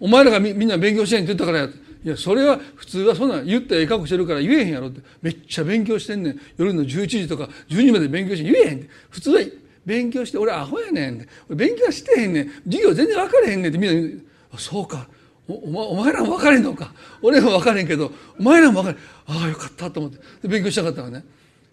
[0.00, 1.78] お前らがみんな勉強してんって言ったからやって。
[2.04, 5.00] いやそれは普通はそんな言ったらええ格好してるから言えへんやろって。
[5.22, 6.40] めっちゃ勉強してんねん。
[6.58, 8.88] 夜の11時とか12時まで勉強して言えへんって。
[9.08, 9.40] 普通は
[9.86, 11.28] 勉強して俺アホやねんって。
[11.48, 12.50] 俺勉強してへんねん。
[12.64, 13.78] 授業全然分かれへんねんって。
[13.78, 14.22] みんな言う。
[14.52, 15.08] あそうか。
[15.48, 16.92] おお前らも分かれんのか。
[17.22, 19.38] 俺も分かれんけどお前らも分かれん。
[19.40, 20.48] ああよかったと思って。
[20.48, 21.24] 勉強したかったからね。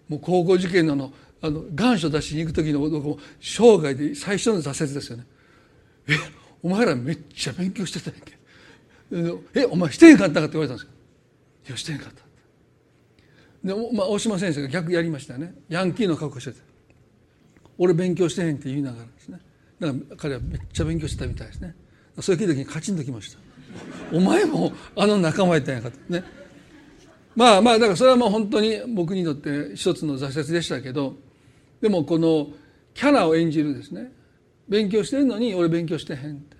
[0.08, 5.26] もう高校受験ののあの願書出しに行く時の僕生涯で最初の挫折ですよね。
[6.08, 6.14] え
[6.62, 10.92] お前らめっちゃ勉強してたんやけえお前してへんかったかって言われたんですよ。
[11.68, 12.22] いやしてへんかった。
[13.64, 15.54] で、まあ、大島先生が逆やりましたね。
[15.68, 16.60] ヤンキーの格好してて。
[17.78, 19.40] 俺勉強してへんって言いながらですね。
[19.80, 21.74] だから彼はめっちゃ勉強してたみたいですね。
[22.20, 23.38] そういう時にカチンときました。
[24.12, 25.98] お前もあの仲間やったんやかと。
[26.08, 26.22] ね。
[27.34, 31.16] まあまあだからそれはもう本当に僕にとって一つの挫折でしたけど
[31.82, 32.48] でもこの
[32.94, 34.12] キャラを演じるですね。
[34.68, 36.56] 勉強してるのに俺勉強してへんって、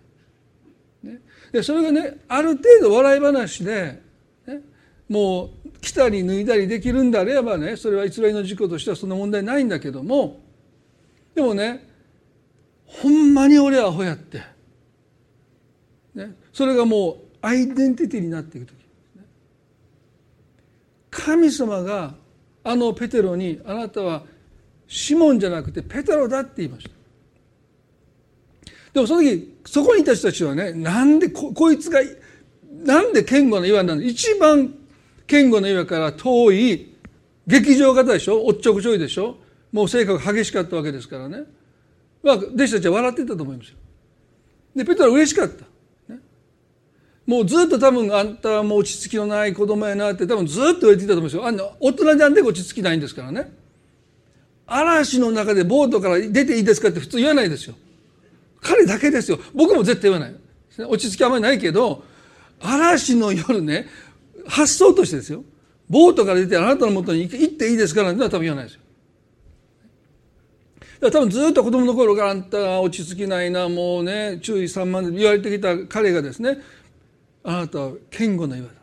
[1.05, 1.21] ね、
[1.53, 4.03] でそれがねある程度笑い話で、
[4.47, 4.61] ね、
[5.09, 10.41] もう着たり脱いだりできるんであればねそれは偽りの事故としてはそんな問題ないんだけども。
[11.35, 11.89] でもね
[12.85, 14.43] ほんまに俺はアホやって、
[16.15, 18.83] ね、それがもうアイデンティティになっていく時。
[21.11, 22.15] 神様が
[22.65, 24.25] あのペテロにあなたは
[24.95, 26.91] シモンじゃなくてペテロだって言いました。
[28.93, 32.01] でもその時そこにいた人たちはねなんでこいつが
[32.85, 34.75] なんで堅固な岩なの一番
[35.27, 36.95] 堅固な岩から遠い
[37.47, 38.45] 劇場型でしょ？
[38.45, 39.39] おっちょくちょいでしょ？
[39.73, 41.45] もう性格激しかったわけですからね。
[42.23, 43.77] まあ弟子たちは笑ってたと思いますよ。
[44.77, 45.65] でペテロ嬉しかった。
[47.25, 51.47] もうずっと多分あんたはもう落ち着きのない子供やなって多分ずっと言われていたと思うんですよ。
[51.47, 53.62] あんな大人じゃんで落ち着きないんですからね。
[54.67, 57.75] 嵐の中でボートから出ていいですかって普通言わないですよ。
[58.61, 59.39] 彼だけですよ。
[59.55, 60.37] 僕も絶対言わない。
[60.87, 62.05] 落ち着きあまりないけど
[62.61, 63.87] 嵐の夜ね
[64.47, 65.45] 発想としてですよ。
[65.89, 68.81] ボートから出てあなたのもとに行っていいですかなんてのは多分言わないですよ。
[71.11, 76.59] 多分ずっと子供の頃からあんたは落ち着きないなもうね注意散漫で言われてきた彼がですね
[77.43, 78.75] あなたは堅固な岩だ。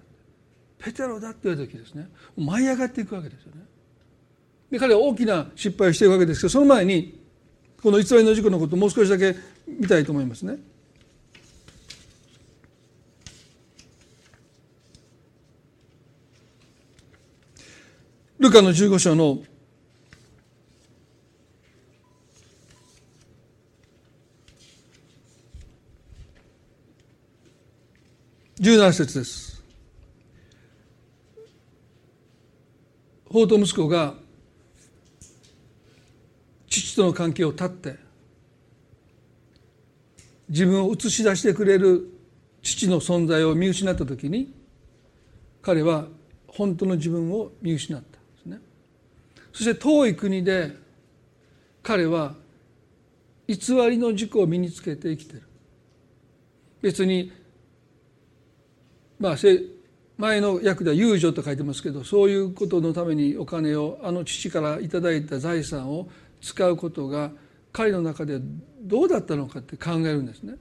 [0.77, 2.09] ペテロだって言われた時ですね。
[2.37, 3.61] 舞い上がっていくわけですよね。
[4.69, 7.19] で彼は大きな失敗をしているわけですけどその前に
[7.81, 9.35] この偽りの事故のことをもう少しだけ
[9.67, 10.57] 見たいと思いますね
[18.37, 19.39] ルカの15章の
[28.61, 29.63] 17節です。
[33.29, 34.15] 法と息子が
[36.69, 37.95] 父との関係を断って
[40.49, 42.09] 自分を映し出してくれる
[42.61, 44.53] 父の存在を見失った時に
[45.61, 46.05] 彼は
[46.47, 48.59] 本当の自分を見失ったんですね。
[49.53, 50.75] そして遠い国で
[51.83, 52.35] 彼は
[53.47, 53.55] 偽
[53.89, 55.43] りの自己を身につけて生きてる。
[56.81, 57.31] 別に
[59.19, 59.35] まあ
[60.17, 66.09] 前の訳では遊女と書いてますけどそういうことのためにお金をあの父から頂いた財産を
[66.41, 67.31] 使うことが
[67.71, 68.39] 彼の中で
[68.81, 70.55] どうだったのかって考えるんですね。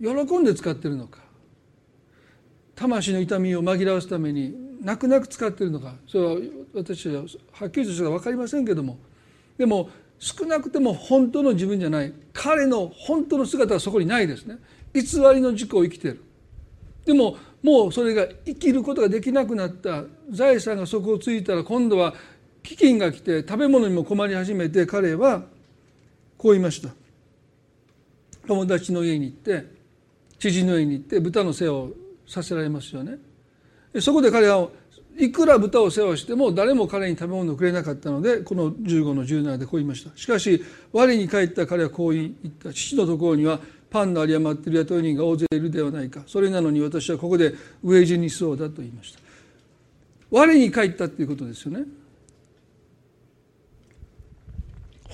[0.00, 1.20] 喜んで使ってるのか。
[2.74, 5.94] 魂の痛みを紛らわすために泣く泣く使ってるのか。
[6.08, 6.36] それは
[6.74, 8.98] 私ははっきりとしたら分かりませんけども。
[9.56, 12.12] でも少なくても本当の自分じゃない。
[12.32, 14.58] 彼の本当の姿はそこにないですね。
[14.92, 15.02] 偽
[15.34, 16.22] りの自己を生きてる。
[17.04, 20.04] でももうそれが生きることができなくなった。
[20.30, 22.14] 財産が底をついたら今度は
[22.64, 25.42] 飢饉が来て食べ物にも困り始めて彼は
[26.38, 26.88] こう言いました。
[28.48, 29.66] 友達の家に行って
[30.38, 31.90] 知人の家に行って豚の世話を
[32.26, 33.18] させられますよね。
[34.00, 34.68] そこで彼は
[35.16, 40.16] いくら豚を世話しても誰も彼に食べ物をくれなかったのでこの15の17でこう言いました。
[40.16, 42.72] しかし我に帰った彼はこう言った。
[42.72, 46.22] 父のところにはパンの有り余っている雇い人が大勢いるではないか。
[46.26, 49.20] それなのに私はここで飢え死にそうだと言いました。
[50.30, 51.84] 我に帰ったっていうことですよね。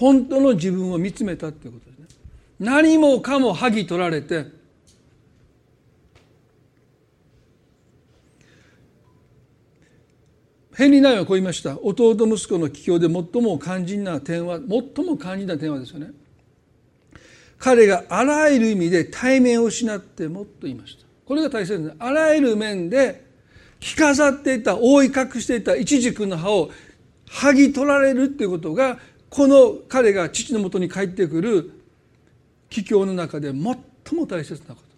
[0.01, 2.07] 本当の自分を見つめたっていうことですね。
[2.59, 4.47] 何もかも剥ぎ取られて
[10.75, 11.79] ヘンリー・ナインはこう言いました。
[11.79, 16.13] 弟息子の帰郷で最も肝心な点は最も肝心な点はですよね。
[17.59, 21.05] 彼があらゆる意味で対面を失ってもっと言いました。
[21.27, 23.23] これが大切ですあらゆる面で
[23.79, 26.71] 着飾っていた覆い隠していた一軸の葉を
[27.29, 28.99] 剥ぎ取られるっていうことが
[29.31, 31.71] この彼が父のもとに帰ってくる
[32.69, 33.55] 帰郷の中で最
[34.19, 34.91] も大切なこと。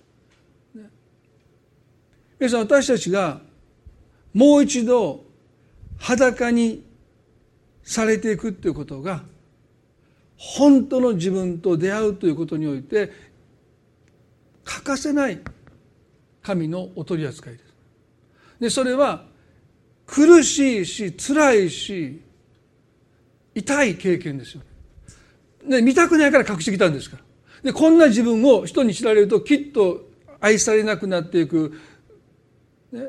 [2.40, 3.40] 皆さん私たちが
[4.34, 5.24] もう一度
[5.98, 6.84] 裸に
[7.84, 9.22] されていくっていうことが
[10.36, 13.12] 本当の自分と出会うということにおいて
[14.64, 15.40] 欠かせない
[16.42, 17.64] 神のお取り扱いです。
[18.58, 19.24] でそれは
[20.06, 22.22] 苦しいし辛いし
[23.54, 24.62] 痛い経験ですよ。
[25.68, 27.22] で見たくないから隠してきたんですから。
[27.62, 30.08] でこんな自分を人に知られるときっと
[30.40, 31.78] 愛されなくなっていく、
[32.90, 33.00] ね、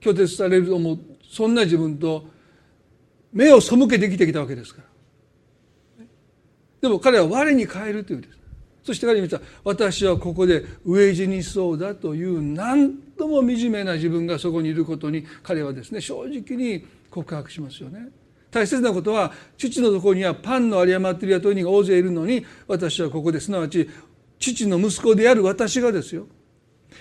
[0.00, 0.98] 拒絶されると思う
[1.30, 2.24] そんな自分と
[3.32, 6.04] 目を背けてきてきたわけですから。
[6.80, 8.36] でも彼は我に変えるというです
[8.84, 18.08] そして彼に言った私はここで飢え死にそうだという何とも惨めな自分がそこにいることに彼はですね正直に告白しますよね。
[18.56, 23.86] 大切なことは父のところにはパンの有り余っている雇い人が大勢いるのに私はここですなわち
[24.38, 26.26] 父の息子である私がですよ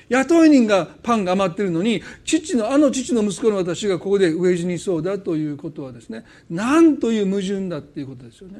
[0.09, 8.57] 雇い人がパンが余ってるのに父のあの父の息子の私がここで飢え死にそうだということはですねなんという矛盾だっていうことですよね。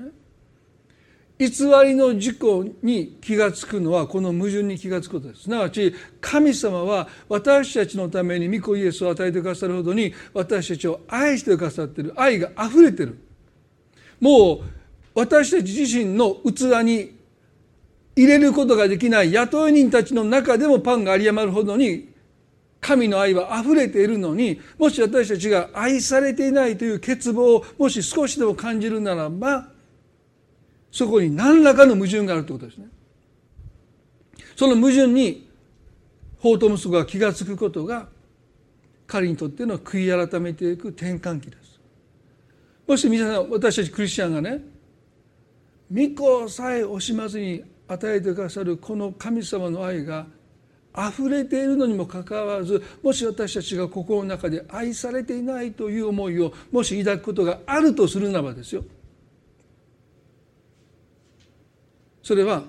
[1.38, 1.50] 偽
[1.84, 5.44] りの事故に気が付くのはこの矛盾に気が付くことです。
[5.44, 12.14] すなわち神様は私たちのために御子イエスを与えてくださるほどに私たちを愛してくださっている。
[12.16, 13.18] 愛があふれてる。
[14.22, 14.60] もう
[15.14, 17.16] 私たち自身の器に
[18.16, 22.14] 入れることができない雇い人たちの中でもパンが有り余るほどに
[22.80, 29.68] 神の愛は溢れているのにもし私たちが愛されていないという欠乏をもし少しでも感じるならば
[30.96, 32.88] そこに何らかの矛盾があるということですね。
[34.56, 35.46] その矛盾に
[36.40, 38.08] 法と息子が気が付くことが
[39.06, 41.82] 彼にとっての悔い改めていく転換期です。
[42.88, 44.62] もし皆さん私たちクリスチャンがね
[45.92, 50.28] 御子さえ惜しまずに与えてくださるこの神様の愛が
[50.98, 58.86] 溢れているのにもかかわらずもし私たちが心の中で愛されていないという思いをもし抱くことがあるとするならばですよ
[62.26, 62.64] それは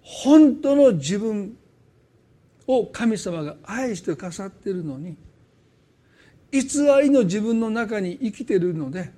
[0.00, 1.56] 本当の自分
[2.68, 5.16] を神様が愛してくさっているのに
[6.52, 6.60] 偽
[7.02, 9.10] りの自分の中に生きているので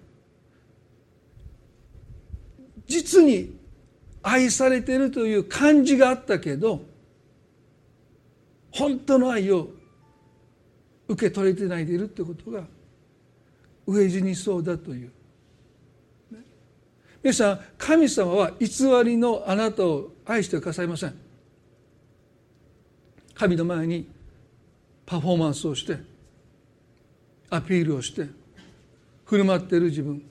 [2.87, 3.55] 実に
[4.23, 6.81] 愛されているという感じがあったけど
[8.71, 9.69] 本当の愛を
[11.09, 12.65] 受け取れてないでいるってことが
[13.87, 15.13] 飢え死にそうだという。
[17.23, 18.69] 皆さん神様は偽
[19.05, 21.15] りのあなたを愛してくださいません。
[23.35, 24.09] 神の前に
[25.07, 25.99] パフォーマンスをして
[27.51, 28.27] アピールをして
[29.25, 30.23] 振る舞っている自分。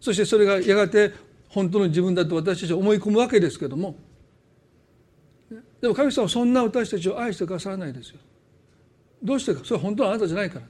[0.00, 1.12] そしてそれがやがて
[1.48, 3.96] 本当の自分だと私たちは思い込むわけですけども。
[5.80, 8.18] でも神様はそんな私たちを愛してくださらないですよ。
[9.22, 9.60] どうしてか。
[9.64, 10.66] それは本当のあなたじゃないから。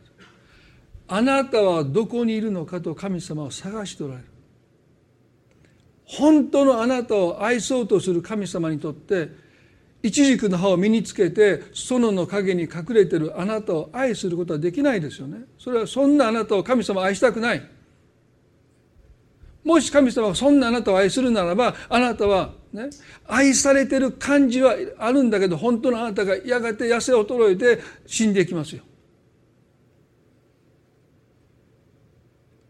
[1.08, 4.26] あなたはどこにいるのかと神様を探しておられる。
[6.10, 9.28] 本当のあなたを愛そうとする神様にとって
[10.02, 15.42] イチジクの葉を身につけて園の陰に隠れてるあなたを愛することはできないですよね。
[15.58, 17.62] それはそんなあなたを神様は愛したくない。
[19.62, 22.88] もし神様がそんなあなたを愛するならばあなたはね
[23.28, 28.82] 愛されてる感じはあるんだけど本当のあなたがやがて痩せ衰えて死んでいきますよ。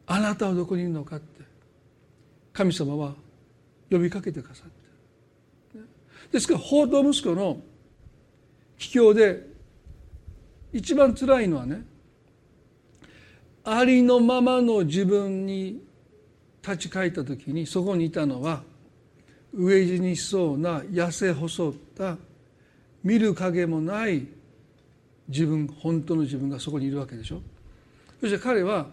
[0.07, 1.43] あなたはどこにいるのかって
[2.53, 3.15] 神様は
[3.91, 4.81] 呼びかけてくださって。
[6.33, 7.61] ですから報道息子の
[8.77, 9.47] 秘境で
[10.73, 11.85] 一番つらいのはね
[13.65, 15.83] ありのままの自分に
[16.63, 18.63] 立ち返った時にそこにいたのは
[19.55, 22.17] 飢え死にしそうな痩せ細った
[23.03, 24.27] 見る影もない
[25.29, 27.41] 自分本当の自分がそこにいるわけでしょ。
[28.21, 28.87] そして彼は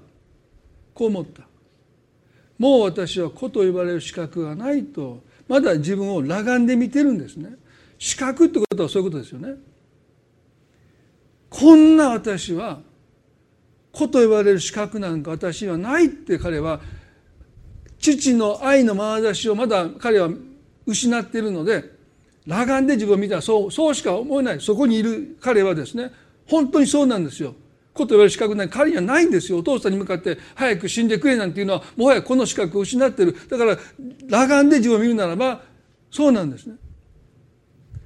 [0.94, 1.44] こう思った。
[2.58, 7.56] もう私は子と呼ばれる資格がないとまだ自分を裸眼で見てるんですね。
[8.00, 9.56] 資格ってことはそういうことですよね。
[11.50, 12.80] こんな私は
[13.92, 16.82] 子と呼ばれる資格なんか私はないって彼は
[18.00, 20.30] 父の愛の眼差しをまだ彼は
[20.86, 21.96] 失っているので
[22.48, 24.62] 裸眼で自分を見たらそうそうしか思えない。
[24.62, 26.12] そこにいる彼はですね
[26.48, 27.56] 本当にそうなんですよ。
[27.98, 29.60] こと言われる資格ない彼にはないんですよ。
[29.60, 33.36] お父さんに向かって早く死んでくれなんていうのはもはやこの資格を失ってる。
[33.50, 33.78] だから
[34.30, 35.64] 裸眼で自分を見るならば
[36.12, 36.76] そうなんですね。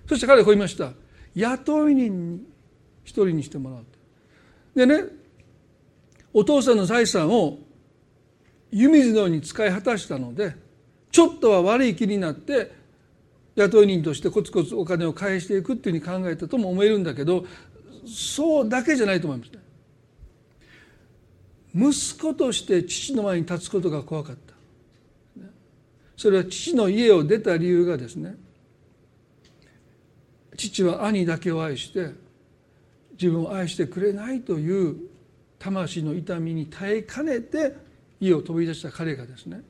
[0.08, 0.94] そして彼はこう言いました。
[1.36, 2.52] 雇い人に
[3.04, 3.86] 一人にしてもらう
[4.76, 5.10] でね
[6.34, 7.60] お父さんの財産を
[8.72, 10.56] 湯水のように使い果たしたので
[11.12, 12.72] ちょっとは悪い気になって
[13.56, 17.46] 雇い人としてコツコツお金を返していくっていうふうに考えたとも思えるんだけど
[18.08, 19.61] そうだけじゃないと思いますね。
[21.74, 24.52] 息子として父の前に立つことが怖かった。
[26.22, 28.36] それは父の家を出た理由がですね
[30.56, 32.12] 父は兄だけを愛して
[33.14, 34.98] 自分を愛してくれないという
[35.58, 37.76] 魂の痛みに耐えかねて
[38.20, 39.64] 家を飛び出した彼がですね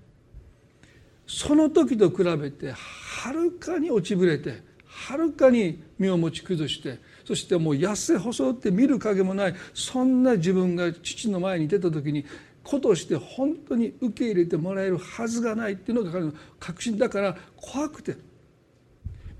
[1.25, 9.55] その時と比べてはるかに落ちぶれてはるかに身を持ち崩してそしてもう痩せ細って見る影もない。
[9.73, 12.25] そんな自分が父の前に出た時に
[12.63, 18.15] 子として本当に受け入れてもらえるはずがないっていうのが彼の確信だから怖くて。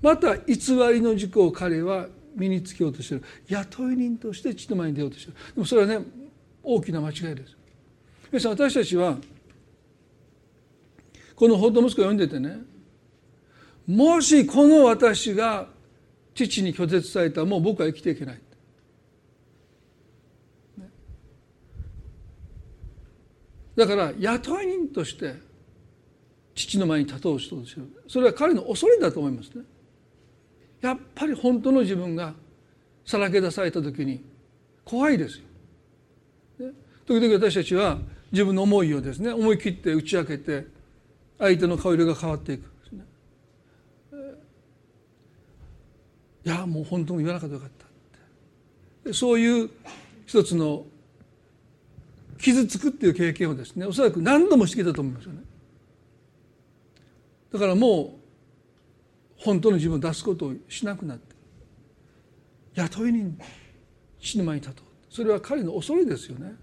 [0.00, 0.54] また偽
[0.92, 3.22] りの事故を彼は身につけようとしてる。
[3.48, 5.36] 雇い人として父の前に出ようとしてる。
[5.54, 6.04] でもそれはね
[6.62, 7.56] 大きな間違いです。
[8.32, 9.18] 皆さん私たちは
[11.36, 12.62] この「報道息子」を読んでてね
[13.86, 15.68] もしこの私が
[16.34, 18.40] 父に拒絶されたらもう僕は生きていけない。
[23.74, 25.34] だから雇い人として
[26.54, 27.88] 父の前に立とうとしてる。
[28.06, 29.64] それは彼の恐れだと思いますね。
[30.82, 32.34] やっぱり本当の自分が
[33.04, 34.22] さらけ出された時に
[34.84, 36.74] 怖いですよ、ね、
[37.06, 37.98] 時々私たちは
[38.32, 40.66] 自分の思いをですね思い切って打ち明けて
[41.38, 42.71] 相手の顔色が変わっていく。
[46.44, 47.88] いやもう本当に言わなかったよかったっ
[49.04, 49.12] て。
[49.12, 49.70] そういう
[50.26, 50.84] 一つの
[52.38, 55.40] 傷つくっていう経験をですねおそらく何度もしてきたと思いますよね。
[57.52, 61.34] だからもう本当の自分を出すことをしなくなって
[62.74, 63.36] 雇い人
[64.18, 66.54] 死ぬ前に立とうそれは彼の恐れですよね。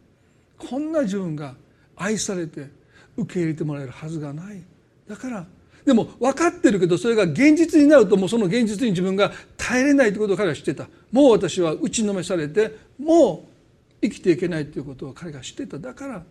[0.58, 1.56] こんな自分が
[1.96, 2.70] 愛されて
[3.16, 4.62] 受け入れてもらえるはずがない。
[5.08, 5.46] だから
[5.90, 10.88] でも分かってるけどそれが現実になるともうその現実に自分が耐えれないということを彼は知ってた。
[11.12, 13.50] もう私は打ちのめされてもう
[14.04, 15.80] 生きていけないということを彼が知ってた。
[15.80, 16.24] だから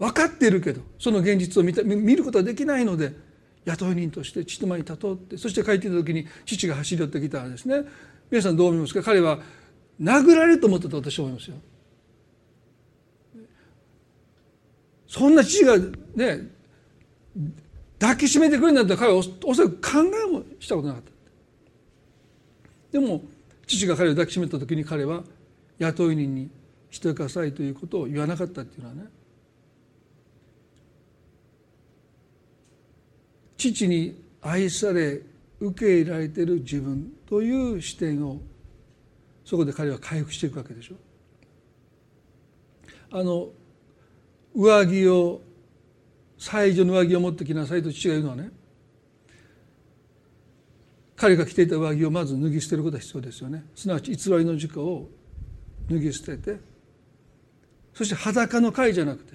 [0.00, 3.14] 分かっているけどその現実を見た見ることはできないので
[3.64, 7.84] 雇い人として父の前に立とうってそして帰っていた時に父が走り寄ってきたらですね。
[8.28, 9.02] 皆さんどう思いますか？
[9.04, 9.38] 彼は
[10.00, 11.56] 殴られると思ったと私は思いますよ。
[15.06, 15.76] そんな父が
[16.16, 16.48] ね
[18.00, 21.10] 抱きしめてくれるんだったら彼はおそらく考えもしたことなかった
[22.92, 23.22] でも
[23.66, 25.22] 父が彼を抱きしめた時に彼は
[25.78, 26.50] 雇い人に
[26.90, 29.04] してくださいということを言わなかったっていうのはね
[33.58, 35.20] 父に愛され
[35.60, 38.40] 受け入れられている自分という視点を
[39.44, 40.94] そこで彼は回復していくわけでしょ。
[43.12, 43.48] あの
[44.54, 45.42] 上着を
[46.40, 48.50] 最初の上着を持ってきなさいと父が言うのはね
[51.14, 53.62] 彼が着ていた上着をまず脱ぎ捨てることが必要ですよね。
[53.74, 55.10] すなわち偽りの事故を
[55.90, 56.58] 脱ぎ捨てて
[57.92, 59.34] そして裸の貝じゃなくて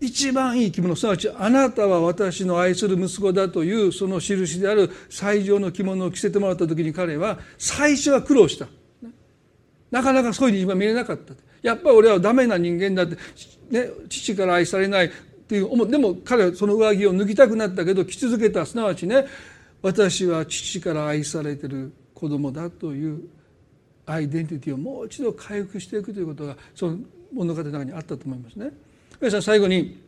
[0.00, 8.66] 一番いい着物すなわちあなたは私の愛する息子だというその印である最上の着物を着せてもらった時に彼は最初は苦労した、
[9.92, 11.34] なかなかそういうふうに今見れなかった。
[11.62, 13.16] やっぱり俺はダメな人間だって、
[13.70, 15.12] ね、父から愛されない
[15.50, 19.26] っていうでも彼はその上着を脱ぎたくなったけど着続けたすなわちね
[19.82, 23.22] 私は父から愛されてる子供だという
[24.06, 26.98] アイデンティティをもう一度回復していくということがその
[27.34, 28.70] 物語の中にあったと思いますね。
[29.20, 30.00] 皆さん最後に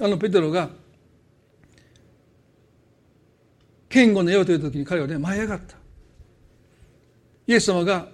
[0.00, 0.70] あのペテロが
[3.90, 5.76] 剣護の絵をという時に彼はね舞い上がった
[7.46, 8.08] イエス様が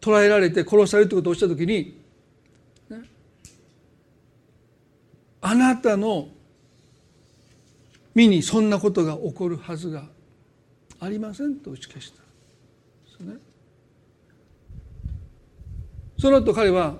[0.00, 1.97] 捕らえられて殺されるということをした時に
[5.40, 6.28] あなたの
[8.14, 10.04] 身にそんなことが起こるはずが
[11.00, 12.24] ありませんと打ち消したで
[13.16, 13.48] すね。
[16.18, 16.96] その後彼は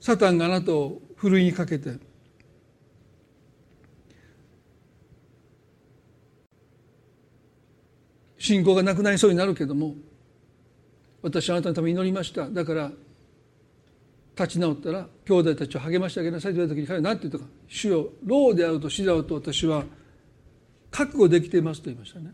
[0.00, 1.98] サタンがあなたをふるいにかけて
[8.38, 9.94] 信仰がなくなりそうになるけども
[11.22, 12.90] 私はあなたのために祈りましただから
[14.40, 19.84] 立ち直ったら兄弟たちを励ましてあげなさいと言われた時に彼は何て言ったか「主よ老であると死であると私は
[20.90, 22.32] 覚悟できています」と言いましたね。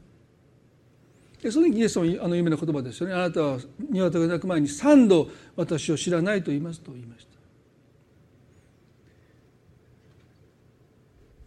[1.42, 3.58] でその時イエス様あの有名な言葉ですよね「あなたは
[3.90, 7.36] 鶏が鳴く前に三度私を知らないと言います」と言いました。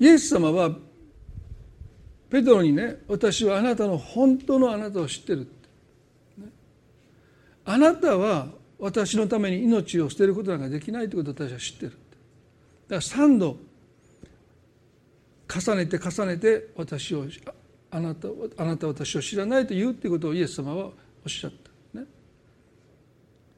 [0.02, 0.76] イエス様は
[2.30, 5.68] ペトロにね私はあなたの本当のあなたを知ってるって、
[6.42, 6.48] ね、
[7.66, 11.92] あなたは私のために命を捨てることなんかできないということを私は知ってる。
[11.92, 11.98] だか
[12.88, 13.58] ら3度
[15.54, 17.26] 重ねて重ねて私を
[17.92, 18.28] あなた
[18.58, 20.94] あなた私を知らないと言うということをイエス様はおっ
[21.28, 21.52] しゃっ
[21.94, 22.06] た、ね、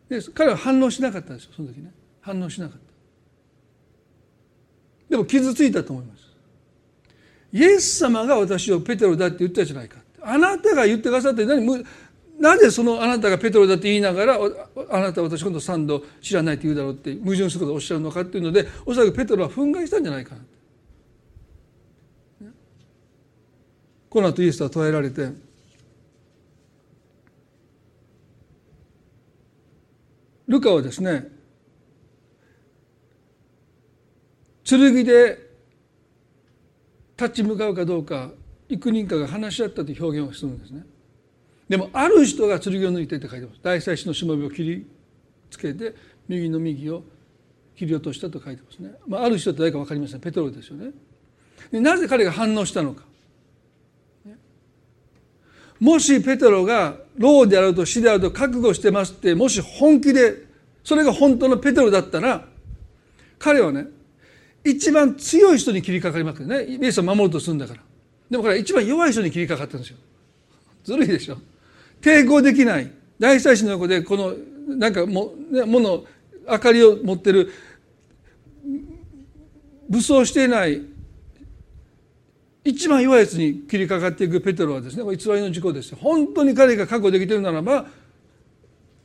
[0.09, 1.91] で彼は反応しなかったんですよその時ね。
[2.21, 2.91] 反応しなかった。
[5.09, 6.21] でも傷ついたと思います。
[7.53, 11.65] イエス様が私をペテロだって言ったじゃないかあなたが言ってくださって何
[12.41, 14.39] なぜそのあなたがペトロだって言いながら
[14.89, 20.41] あなたは私今度3度知らないって言うだろうって矛盾することをおっしゃるのかっていうのでおそらくペトロは憤慨したんじゃないかな。
[24.09, 25.29] この後イエスは捕らえられて
[30.47, 31.27] ルカはですね
[34.65, 35.37] 剣で
[37.17, 38.31] 立ち向かうかどうか
[38.67, 40.83] 幾人かが話し合ったという表現をするんですね。
[41.71, 43.59] でもある人が剣を抜いてって書いてます。
[43.63, 44.85] 大祭司のしもべを切り
[45.49, 45.95] つけて
[46.27, 47.01] 右の右を
[47.77, 50.19] 切り落としたと書いてますね、まあ、ある人って誰か分かりません。
[50.19, 50.91] ペトロですよね。
[51.71, 53.05] でなぜ彼が反応したのか。
[55.79, 60.43] もしペテロが老であると死であると覚悟してますってもし本気で
[60.83, 62.49] それが本当のペテロだったら
[63.39, 63.87] 彼はね
[64.65, 66.65] 一番強い人に切りかかりますよね。
[66.65, 67.81] イエスを守ろうとするんだから。
[68.29, 69.97] でも彼は一番弱い人に切りかかったんですよ。
[70.83, 71.37] ずるいでしょ。
[72.01, 72.91] 抵抗できない。
[73.19, 74.33] 大祭司の横でこの
[74.67, 75.33] なんかも,、
[75.67, 76.03] もの
[76.49, 77.51] 明かりを持ってる
[79.89, 80.81] 武装していない
[82.63, 87.85] 一番弱いやつに切りかかっていくペテロはですね偽りの事故です本当に彼が覚悟できているならば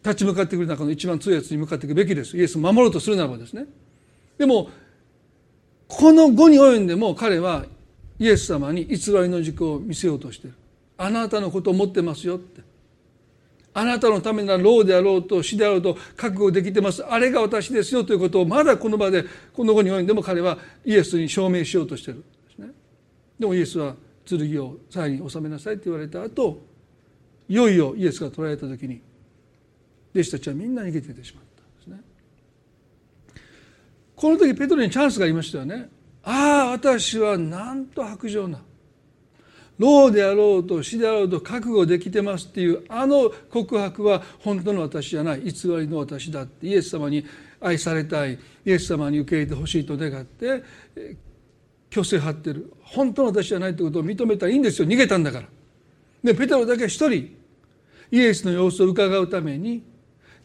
[0.06, 2.36] 立ち向かってくる中の一番強いやつに向かっていくべきです。
[2.36, 3.66] イエスを守ろうとするならばですね。
[4.38, 4.70] でも
[5.88, 7.64] この後に及んでも彼は
[8.20, 10.56] イエス様に偽りの軸を見せようとしている。
[10.96, 12.62] あなたのことを持ってますよって。
[13.78, 17.04] あなたのためなら老であろうと死であろうと覚悟できてます。
[17.04, 19.22] あれが私ですよということをまだこの場で
[19.52, 22.70] この後に及んでも彼はイエスに証明しようとしてるんですね。
[23.38, 26.58] でもイエスは剣を鞘に収めなさいって言われた後
[27.50, 29.02] いよいよイエスが捕らえた時に
[30.14, 32.00] 弟子たちはみんな逃げていってしまったんですね。
[34.16, 35.90] この時ペトロにチャンスがありましたよね。
[36.22, 38.62] ああ私はなんと薄情な
[39.78, 47.26] 老であろうと死であろうと覚悟できてますっていうあの告白は本当の私じゃない偽りの私だってイエス様に
[47.60, 48.38] 愛されたい。
[48.64, 50.62] イエス様に受け入れてほしいと願って
[51.90, 52.72] 虚勢張ってる。
[52.82, 54.88] 本当の私じゃないということを認めたらいいんですよ。
[54.88, 55.46] 逃げたんだから。
[56.24, 57.36] でペテロだけ一人
[58.10, 59.82] イエスの様子を伺うために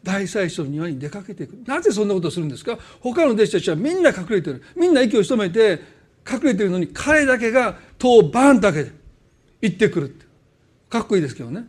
[0.03, 2.77] 大祭司の庭に出かけていくなぜそんなことをするんですか？
[2.99, 4.63] 他の弟子たちはみんな隠れてる。
[4.75, 5.79] みんな息を潜めて
[6.29, 9.00] 隠れてるのに彼だけが戸をバーンと開けて
[9.61, 10.25] 行ってくるって。
[10.89, 11.65] かっこいいですけどね。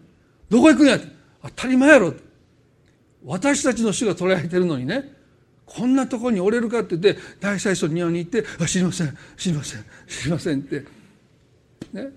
[0.49, 1.07] どこ行くんやって。
[1.43, 2.15] 当たり前やろ。
[3.25, 5.13] 私たちの主が捕らえてるのにね。
[5.65, 9.17] こんなところに折れるかって言って大祭司の庭に行って「あ知りません。
[9.37, 9.85] 知りません。
[10.07, 10.85] 知りません」って。
[11.93, 12.13] ね。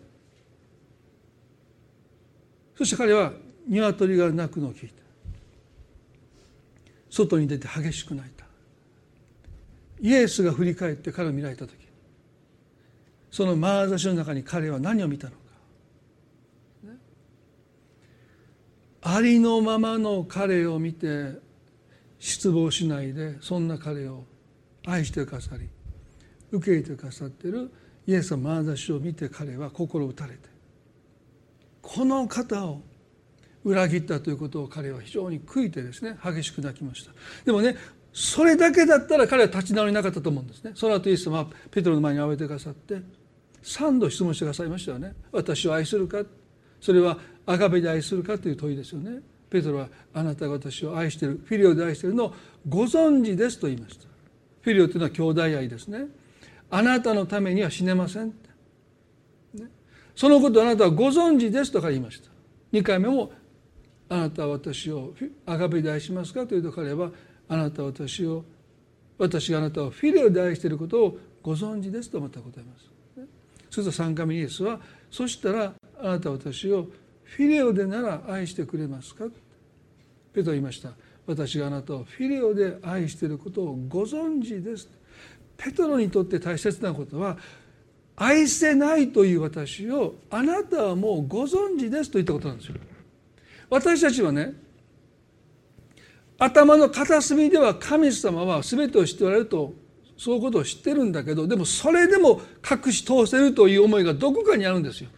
[2.78, 3.34] そして彼は
[3.68, 4.96] 鶏が鳴くのを聞いた。
[7.10, 8.46] 外に出て激しく泣いた。
[10.02, 11.74] イエスが振り返って彼を見られた時。
[13.32, 15.38] その眼差しの中に彼は何を見たのか
[19.08, 21.38] ありのままの彼を見て
[22.18, 24.24] 失望しないでそんな彼を
[24.88, 25.70] 愛してくださり
[26.52, 27.72] 受け入れてくださっている
[28.08, 30.50] イエスの眼差しを見て彼は心打たれて
[31.84, 32.82] この方を
[33.64, 37.12] 裏切ったということを彼は非常に悔いてですね激しく泣きました。
[37.46, 37.76] でもね
[38.12, 40.72] それだけだったら彼は立ち直りなかったと思うんですね。
[40.74, 43.02] その後イエス様はペトロの前に会えてくださって
[43.62, 45.14] 3度質問してくださいましたよね。
[45.32, 46.24] 私を愛するか？
[46.82, 49.22] それはアガベで愛するかという問いですよね。
[49.50, 52.34] ペトロはあなたが私を愛しているフィリオで愛しているのを
[52.68, 54.08] ご存知ですと言いました。
[54.62, 56.08] フィリオというのは兄弟愛ですね。
[56.70, 58.34] あなたのためには死ねません、
[60.16, 62.30] そのことをあなたはご存知ですとか言いました。
[62.74, 63.32] 2回目も
[64.10, 65.14] あなたは私を
[65.46, 67.12] アガベで愛しますかというと彼は
[67.48, 68.44] あなたは私を
[69.18, 72.90] 私があなたをフィリオで愛していることをご存知ですとまた答えます。
[73.70, 74.80] すると3回目イエスは
[75.12, 76.88] そしたらあなたは私を
[77.36, 79.26] フィレオでなら愛してくれますか？
[80.34, 80.92] ペト言いました。
[81.28, 84.88] 私があなたをフィレオで愛していることをご存知です。
[85.58, 87.38] ペトロにとって大切なことは
[88.16, 92.76] 愛せないという私をあなたはもうご存知ですと言ったことなんですよ。
[93.70, 94.54] 私たちはね
[96.40, 99.74] 頭の片隅では神様は全てを知っておられると
[100.16, 105.10] そういうことを知ってるんだけどでもそれでも隠し通せるという思いがどこかにあるんですよ。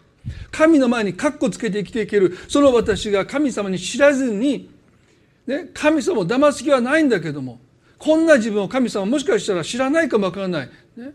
[0.51, 4.69] 神の前にカッコつけて生きていけるその私が神様に知らずに、
[5.45, 7.59] ね、神様を騙す気はないんだけども
[7.97, 10.69] こんな自分を神様もしかしたら知らないかもわからない。
[10.95, 11.13] ね、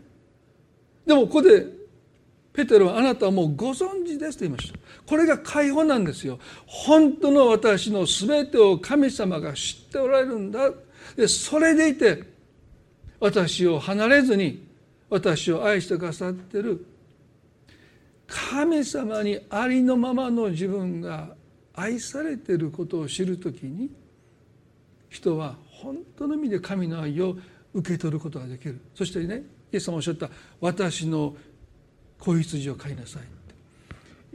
[1.05, 1.65] でもここで
[2.53, 4.77] ペテロはあなたはもうご存知ですと言いました。
[5.07, 6.39] これが解放なんですよ。
[6.67, 10.71] 本当の私の全てを神様が知っておられるんだ。
[11.15, 12.23] でそれでいて
[13.19, 14.67] 私を離れずに
[15.09, 16.85] 私を愛してくださってる
[18.27, 21.35] 神様にありのままの自分が
[21.73, 23.89] 愛されていることを知るときに
[25.09, 27.35] 人は本当の意味で神の愛を
[27.73, 28.79] 受け取ることができる。
[28.95, 30.29] そしてねイエス様おっしゃった
[30.61, 31.35] 「私の
[32.19, 33.23] 子羊を飼いなさい」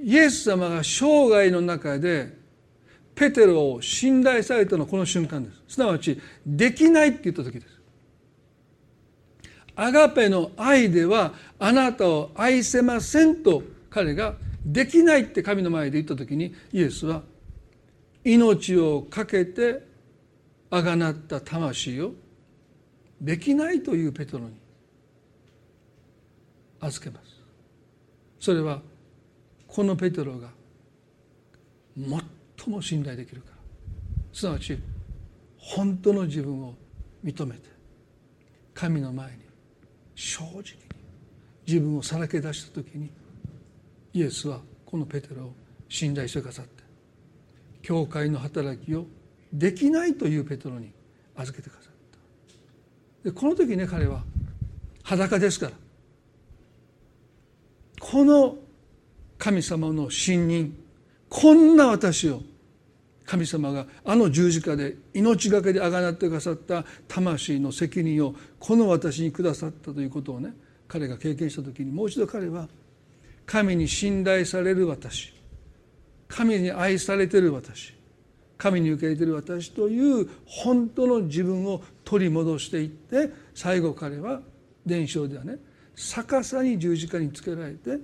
[0.05, 2.37] イエス様が生涯の中で
[3.15, 5.75] ペテロを信頼されたのはこの瞬間です。
[5.75, 7.79] すなわちできないって言った時です。
[9.75, 17.23] アガペの愛ではあなたを愛せませんと彼ができないって神の前で言った時にイエスは
[18.25, 19.83] 命を懸けて
[20.71, 22.13] あがなった魂を
[23.21, 24.53] できないというペトロに
[26.81, 27.41] 預けます。
[28.39, 28.81] それは
[29.67, 30.51] このペトロが
[31.97, 33.59] 最も信頼できるから。
[34.33, 34.79] すなわち
[35.57, 36.75] 本当の自分を
[37.25, 37.69] 認めて
[38.75, 39.39] 神の前に
[40.15, 40.63] 正直に
[41.67, 43.11] 自分をさらけ出した時に
[44.19, 45.53] イエスはこのペテロを
[45.89, 46.83] 信頼してくださって
[47.83, 49.07] 教会の働きを
[49.53, 50.91] できないというペテロに
[51.37, 51.93] 預けてくださっ
[53.23, 53.31] た。
[53.31, 54.23] でこの時ね彼は
[55.05, 55.73] 裸ですから
[58.01, 58.57] この
[59.39, 60.77] 神様の信任
[61.29, 62.43] こんな私を
[63.25, 70.55] 神様があの十字架で命がけであがなってくださった魂の責任をこの私にくださったということをね
[70.89, 72.69] 彼が経験した時にもう一度彼は
[73.49, 75.33] 神に信頼される私
[76.29, 77.95] 神に愛されてる私
[78.59, 84.43] 神に受け入れてる私という本当の自分を取り戻していって最後彼は
[84.85, 85.57] 伝承ではね
[85.95, 87.99] 逆さに十字架につけられて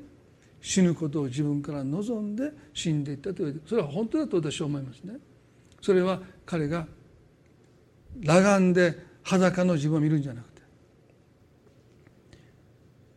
[0.62, 5.18] 死ぬことを自分から望んで死んでいったと言われてそれは本当だと私は思いますね。
[5.82, 6.86] それは彼が
[8.24, 10.62] 裸眼で裸の自分を見るんじゃなくて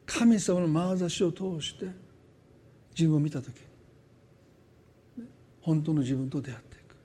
[0.05, 2.06] 神様の眼差しを通して
[2.97, 3.53] 自分を見た時
[5.61, 6.95] 本当の自分と出会っていく。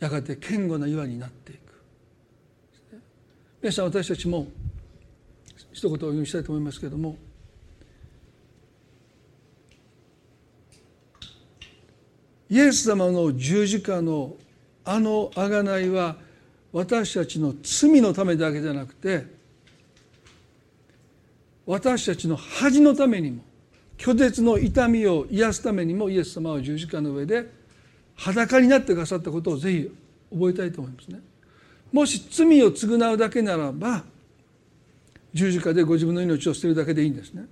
[0.00, 1.60] やがて堅固な岩になっていく。
[3.60, 4.48] 皆さん私たちも
[5.72, 7.16] 一言お読みしたいと思いますけれども
[12.48, 14.36] イエス様の十字架の
[14.84, 16.16] あの贖いは
[16.72, 19.26] 私たちの罪のためだけじゃなくて
[21.66, 23.42] 私たちの恥のためにも
[23.96, 27.50] 拒絶の痛みを癒すためにもイエス様は十字架の上で
[28.16, 29.92] 裸になってくださったことをぜひ
[30.32, 31.20] 覚えたいと思いますね。
[31.92, 34.04] もし罪を償うだけならば
[35.32, 37.46] 十字架でご自分の命を捨てるだけでいいんですね。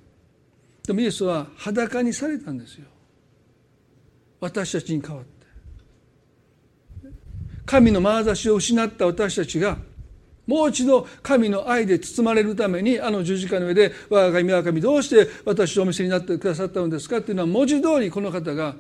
[0.86, 2.86] でもイエスは裸にされたんですよ。
[4.40, 5.46] 私たちに代わって
[7.64, 9.78] 神の眼差しを失った私たちが
[10.46, 18.76] もう一度神の愛で包まれるためにあの十字架の上で「我が神我が神どうして私をお見せになってくださったのですか?」っていうのは文字通りこの方が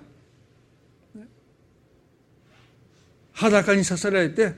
[3.32, 4.54] 裸にさせられて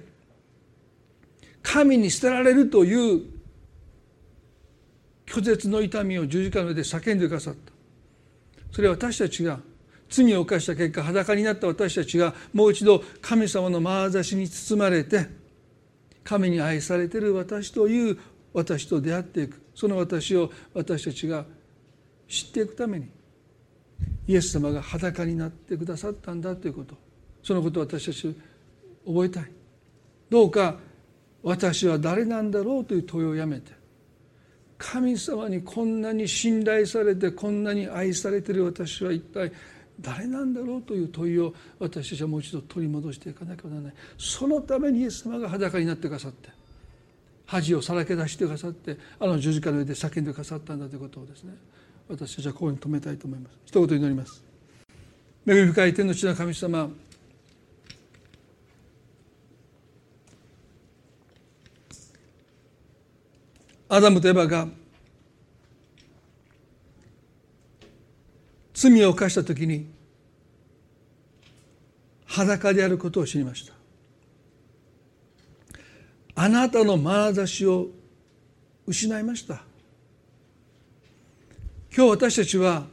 [1.62, 3.22] 神に捨てられるという
[5.26, 7.72] 拒絶の痛みを十字架の上で叫んでくださった
[8.72, 9.60] それは私たちが
[10.08, 15.43] 罪を犯した結果裸になった私たちがもう一度神様の眼差しに包まれて
[16.24, 18.18] 神に愛されてる私という
[18.52, 19.62] 私と出会っていく。
[19.74, 21.44] その私を私たちが
[22.28, 23.08] 知っていくために
[24.26, 26.96] イエス様が裸になってくださったんだということ。
[27.42, 28.34] そのことを私たち
[29.04, 29.50] 覚えたい。
[30.30, 30.78] どうか
[31.42, 33.72] 私は誰なんだろうという問いをやめて
[34.78, 39.52] 神様にこんなに信頼されてこんなに愛されてる私は一体
[40.00, 43.94] 誰なんだろうという問いを私たちはもう一度取り戻していかなきゃならない。
[44.18, 46.48] そのためにイエス様が裸になってくださって
[47.46, 51.54] 恥をさらけ出してくださってあの十字架の上で叫んでくださったんだということをですね
[52.08, 53.58] 私たちはここに止めたいと思います。
[53.66, 54.42] 一言祈ります。
[55.46, 56.90] 恵み深い天の地の神様
[63.88, 64.66] アダムとエバが
[68.74, 69.86] 罪を犯した時に
[72.26, 73.72] 裸であることを知りました。
[76.34, 77.86] あなたの眼差しを
[78.86, 79.62] 失いました。
[81.96, 82.86] 今日私たちは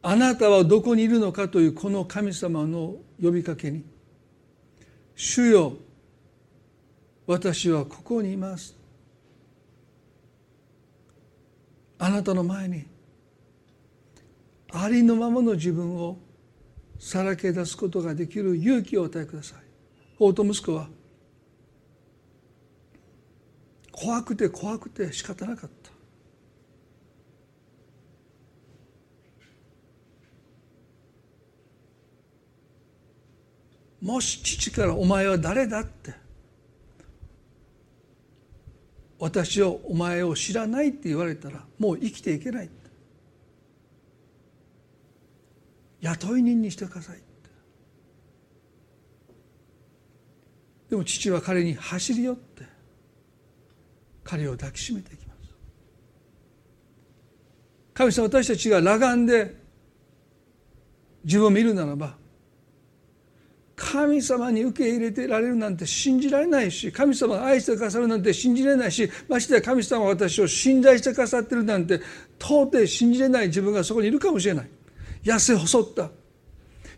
[0.00, 3.84] あなたはどこにいるのかというこの神様の呼びかけに
[5.14, 5.74] 「主よ
[7.26, 8.74] 私はここにいます」
[12.04, 12.84] あなたの前に
[14.72, 16.18] ありのままの自分を
[16.98, 19.58] さらけ出すことができる勇気をお与えください
[20.18, 20.88] 法と息子は
[23.92, 25.92] 怖くて怖くて仕方なかった
[34.00, 36.21] もし父から「お前は誰だ?」って
[39.22, 42.68] 私をお前を知らないって言われたらもう生きていけない。
[46.00, 47.20] 雇い人にしてください
[50.90, 52.64] でも父は彼に走り寄って。
[54.24, 55.54] 彼を抱きしめていきます。
[57.94, 59.54] 神様私たちが裸眼で
[61.22, 62.16] 自分を見るならば
[63.74, 72.00] 神様に受け入れてられるなんて信じられないし神様が愛してくださるなんて信じられないしましてや神様が私を信頼してくださってるなんて
[72.38, 74.68] 到底信じれない自分がそこにいるかもしれない。
[75.22, 76.10] 痩せ細った。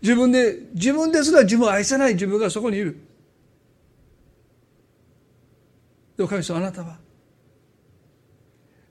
[0.03, 2.99] 自分で自分ですら自分を愛せない自分がそこにいる。
[6.17, 6.99] でも神様あなたは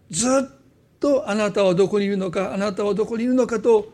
[0.09, 0.43] ずっ
[0.99, 3.93] とあなたはどこにいるのかあなたはどこにいるのかと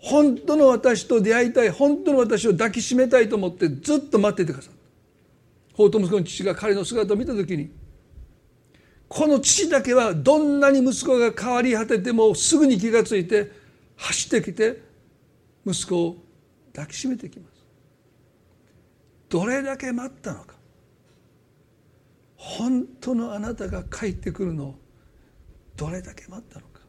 [0.00, 4.80] 本当の私と出会いたい本当の私を抱きしめたいと思ってずっと待っててくださった。
[5.76, 7.70] 法と息子の父が彼の姿を見た時に
[9.08, 13.50] この父だけはどんなに息子が変わり果ててもすぐに気がついて
[13.96, 14.80] 走ってきて
[15.66, 16.16] 息子を
[16.72, 17.60] 抱きしめてきます。
[19.28, 20.54] どれだけ待ったのか。
[22.36, 24.74] 本当のあなたが帰ってくるのを
[25.76, 26.80] どれだけ待ったのか。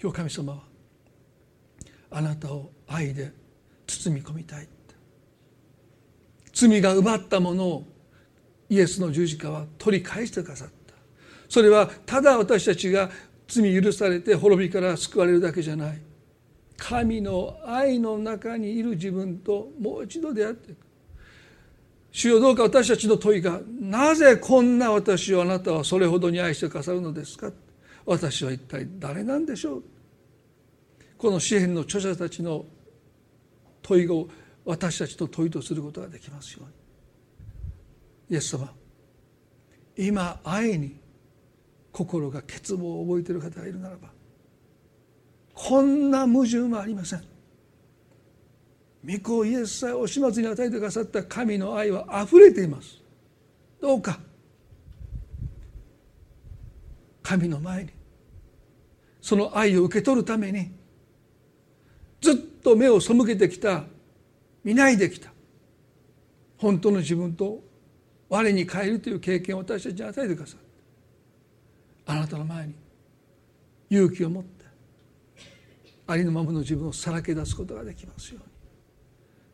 [0.00, 0.71] 今日神様は
[2.12, 3.32] あなたを愛で
[3.86, 4.68] 包み込みたい。
[6.52, 7.86] 罪が奪ったものを
[8.68, 10.94] イエスの十字架は取り返してくださった。
[11.48, 13.10] それはただ私たちが
[13.48, 16.00] 罪許されて滅びから救われるだけじゃない。
[16.76, 20.78] 神の愛の中にいる自分ともう一度出会っていく。
[22.10, 27.50] 主よどうか私たちの問いがなぜこんな私をあなたはそれほどに愛してくださるのですか。
[28.04, 29.82] 私は一体誰なんでしょう。
[31.22, 32.64] この詩篇の著者たちの
[33.80, 34.28] 問いを
[34.64, 38.36] 私たちと問いとすることができますように。
[38.36, 38.68] イエス様
[39.96, 40.98] 今愛に
[41.92, 44.08] 心が欠乏を覚えている方がいるならば
[45.54, 47.22] こんな矛盾はありません。
[49.04, 53.00] 御子イエスさえお始末に与えてくださった神の愛はあふれています。
[53.80, 54.18] どうか。
[57.22, 57.90] 神の前に
[59.20, 60.81] その愛を受け取るために
[62.22, 63.84] ずっと目を背けてきた。
[64.64, 65.30] 見ないできた。
[66.56, 67.60] 本当の自分と
[68.28, 70.58] 我に変えるという経験を私たちに与えてください
[72.06, 72.74] あなたの前に
[73.90, 74.64] 勇気を持って。
[76.06, 78.52] ありのままの自分をさらけ出すことができますように。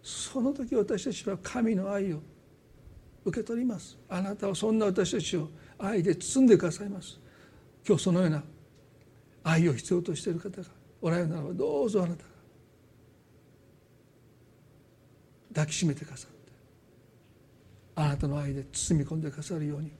[0.03, 2.21] その時私たちは神の愛を
[3.25, 3.97] 受け取ります。
[4.09, 5.49] あなたはそんな私たちを
[5.79, 7.19] 愛で包んでくださいます。
[7.87, 8.43] 今日そのような
[9.43, 10.69] 愛を必要としている方が
[11.01, 12.39] おられるならばどうぞあなたが
[15.59, 16.37] 抱きしめてくださって
[17.97, 19.91] あなたの愛で包み込んでくださるように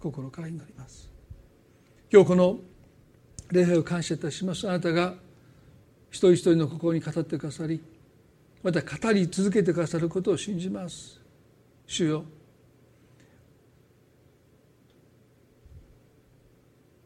[0.00, 1.08] 心から祈ります。
[2.12, 2.58] 今日この
[3.52, 5.14] 礼拝を感謝いたしますあなたが
[6.10, 7.82] 一人一人の心に語ってくださり
[8.62, 11.20] また語り続けてくださることを信じます。
[11.86, 12.24] 主よ。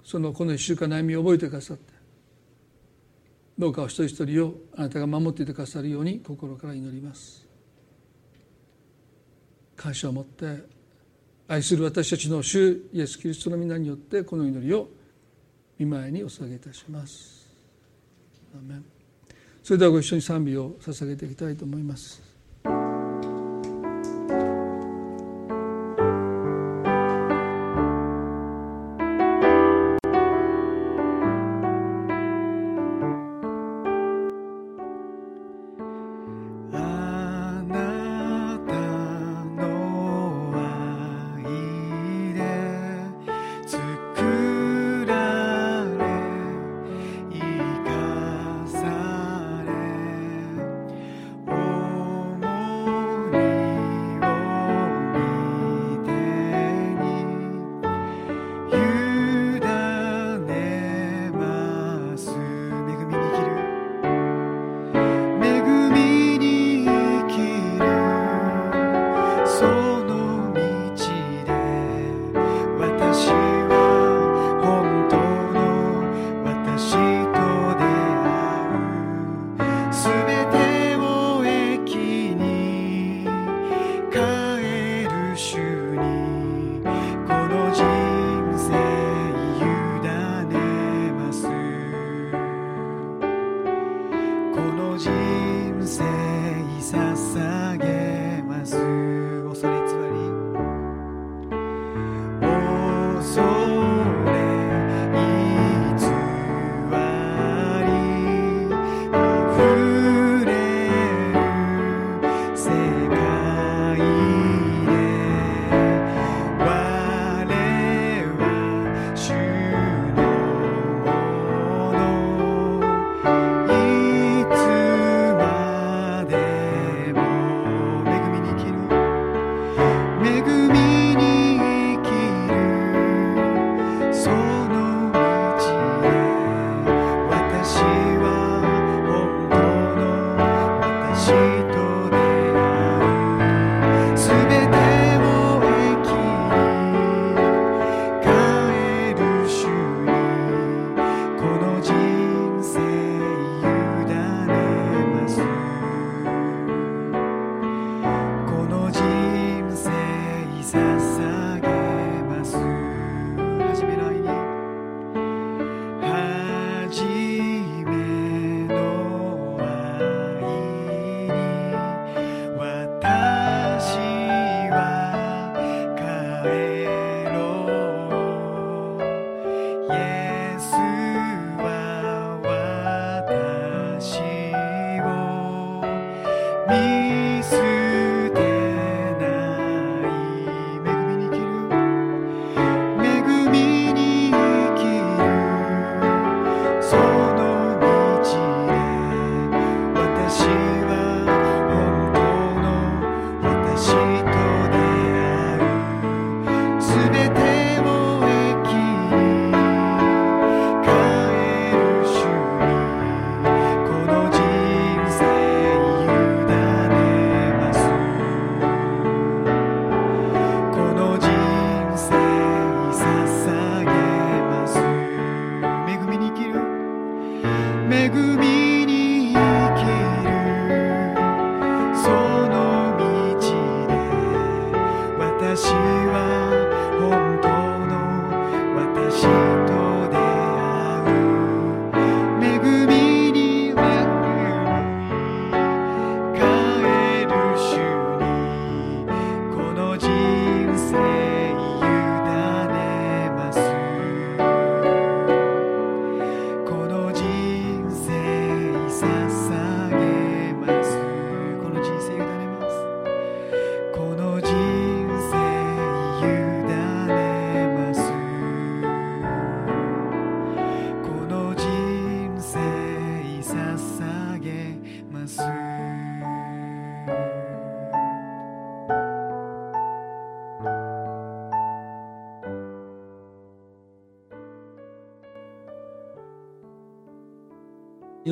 [0.03, 1.93] そのこの一週間悩みを覚えてくださって
[3.59, 7.52] どうかお一人一人をあなたが守っていてくださるように心から祈ります。
[9.83, 10.63] 感謝を持って
[11.49, 14.89] 愛する私たちの主イエス・キリストの皆によってこの祈りを
[15.77, 17.43] 見舞いにお捧げいたします。
[19.65, 22.32] それではご一緒に賛美を捧げていきたいと思います。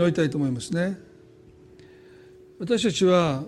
[0.00, 0.98] 祈りたいと思いますね。
[2.58, 3.44] 私たちは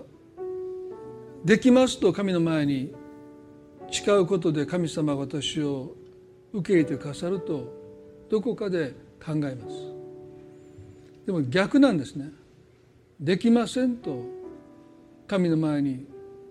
[1.43, 2.93] できますと神の前に
[3.91, 5.95] 誓うことで神様が私を
[6.53, 7.73] 受け入れてくださると
[8.29, 8.91] どこかで
[9.23, 9.93] 考えます。
[11.25, 12.31] でも逆なんですね。
[13.19, 14.23] できませんと
[15.27, 16.05] 神の前に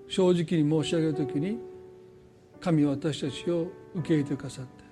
[0.09, 1.59] 正直に申し上げる時に
[2.61, 4.85] 神は私たちを受け入れてくださって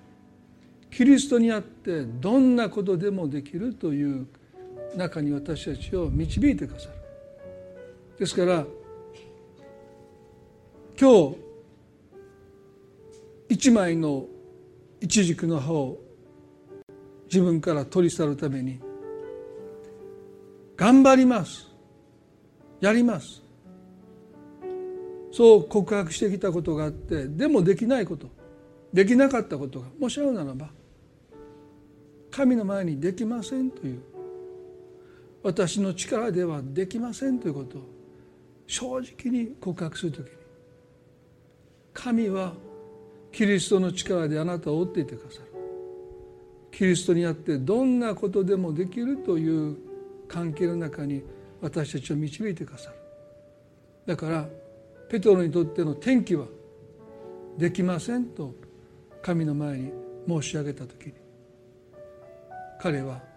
[0.96, 4.26] キリストにあってどんなことでもできるという
[4.96, 6.94] 中に私たちを導いてくださる。
[8.18, 8.66] ですから
[11.00, 11.36] 今日
[13.48, 14.26] 一枚の
[15.00, 15.98] イチジクの葉を
[17.24, 18.80] 自分から取り去るために
[20.76, 21.68] 頑張ります。
[22.80, 23.42] やります。
[25.32, 28.28] そう告白してきたことがあってでもできないこと
[28.92, 30.70] できなかったことがもしあるならば
[32.30, 34.02] 神の前にできませんという
[35.42, 37.82] 私の力ではできませんということを
[38.66, 40.32] 正直に告白するときに
[41.92, 42.52] 神は
[43.32, 45.50] キリストの力であなたを追っていてくださる。
[46.72, 49.76] キリストにあってどんなことでもできるという
[50.28, 51.22] 関係の中に
[51.60, 52.96] 私たちを導いてくださる。
[54.06, 54.48] だから
[55.08, 56.46] ペトロにとっての転機は
[57.58, 58.54] できませんと
[59.22, 59.92] 神の前に
[60.26, 61.12] 申し上げた時に
[62.80, 63.29] 彼は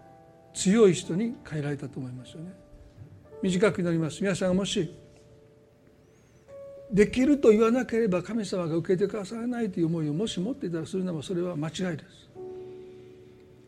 [0.54, 2.52] 強い人に変えられたと思いますよね。
[3.42, 4.22] 短くなります。
[4.22, 4.90] 皆さんがもし
[6.90, 12.30] できると言わなければ神様が受けてくださらないという思いをもし持っていたらするならばそれは間違いです。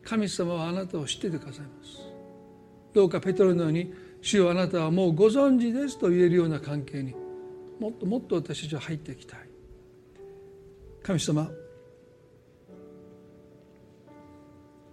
[0.04, 1.98] 神様はあなたを知っていてくださいます。
[2.94, 7.14] どうかペトロのように主よあなたはもうご存知ですと言えるような関係に
[7.80, 9.40] もっともっと私たちは入っていきたい。
[11.02, 11.50] 神様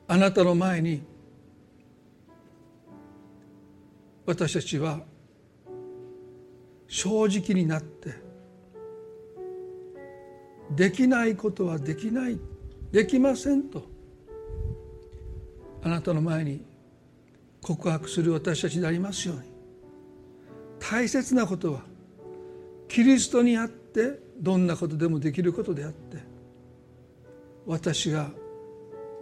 [0.08, 1.04] あなたの前に
[4.26, 5.02] 私たちは
[6.88, 8.14] 正直になって
[10.72, 12.40] できないことはできない
[12.92, 13.84] できませんと
[15.82, 16.64] あなたの前に
[17.62, 19.54] 告白する私たちでありますように。
[20.80, 21.82] 大切なことは
[22.90, 26.18] キリストにあってどんなことでもできることであって
[27.66, 28.30] 私が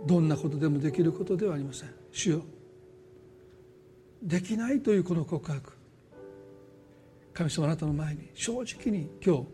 [0.07, 1.89] どんなことでもできることではありません。
[2.11, 2.41] 主よ
[4.21, 5.73] できないというこの告白。
[7.33, 9.47] 神様あなたの前に正直に今日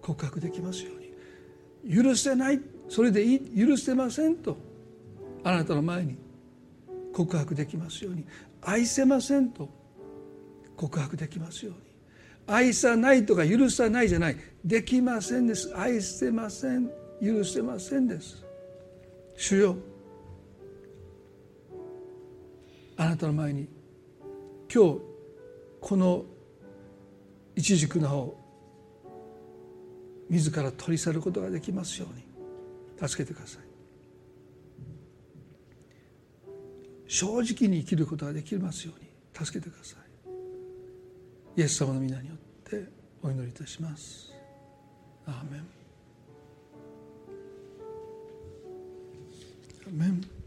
[0.00, 2.02] 告白できますように。
[2.02, 4.56] 許せないそれでいい許せませんと
[5.44, 6.18] あなたの前に
[7.12, 8.24] 告白できますように。
[8.62, 9.68] 愛せませんと
[10.76, 11.80] 告白できますように。
[12.46, 14.36] 愛さないとか許さないじゃない。
[14.64, 15.72] できませんです。
[15.76, 16.90] 愛せません。
[17.22, 18.42] 許せませんです。
[19.36, 19.76] 主よ
[23.00, 23.66] あなたの前に
[24.70, 25.00] 今日
[25.80, 26.26] この
[27.56, 28.36] 一軸の葉を
[30.28, 33.62] 自ら取り去ることができますように助けてください。
[37.06, 39.96] 正直に生きることができますように助けてくださ
[41.56, 41.60] い。
[41.60, 42.38] イエス様の皆によっ
[42.70, 42.86] て
[43.22, 44.30] お祈りいたします。
[45.24, 45.66] アーメン。
[49.86, 50.39] アーメン。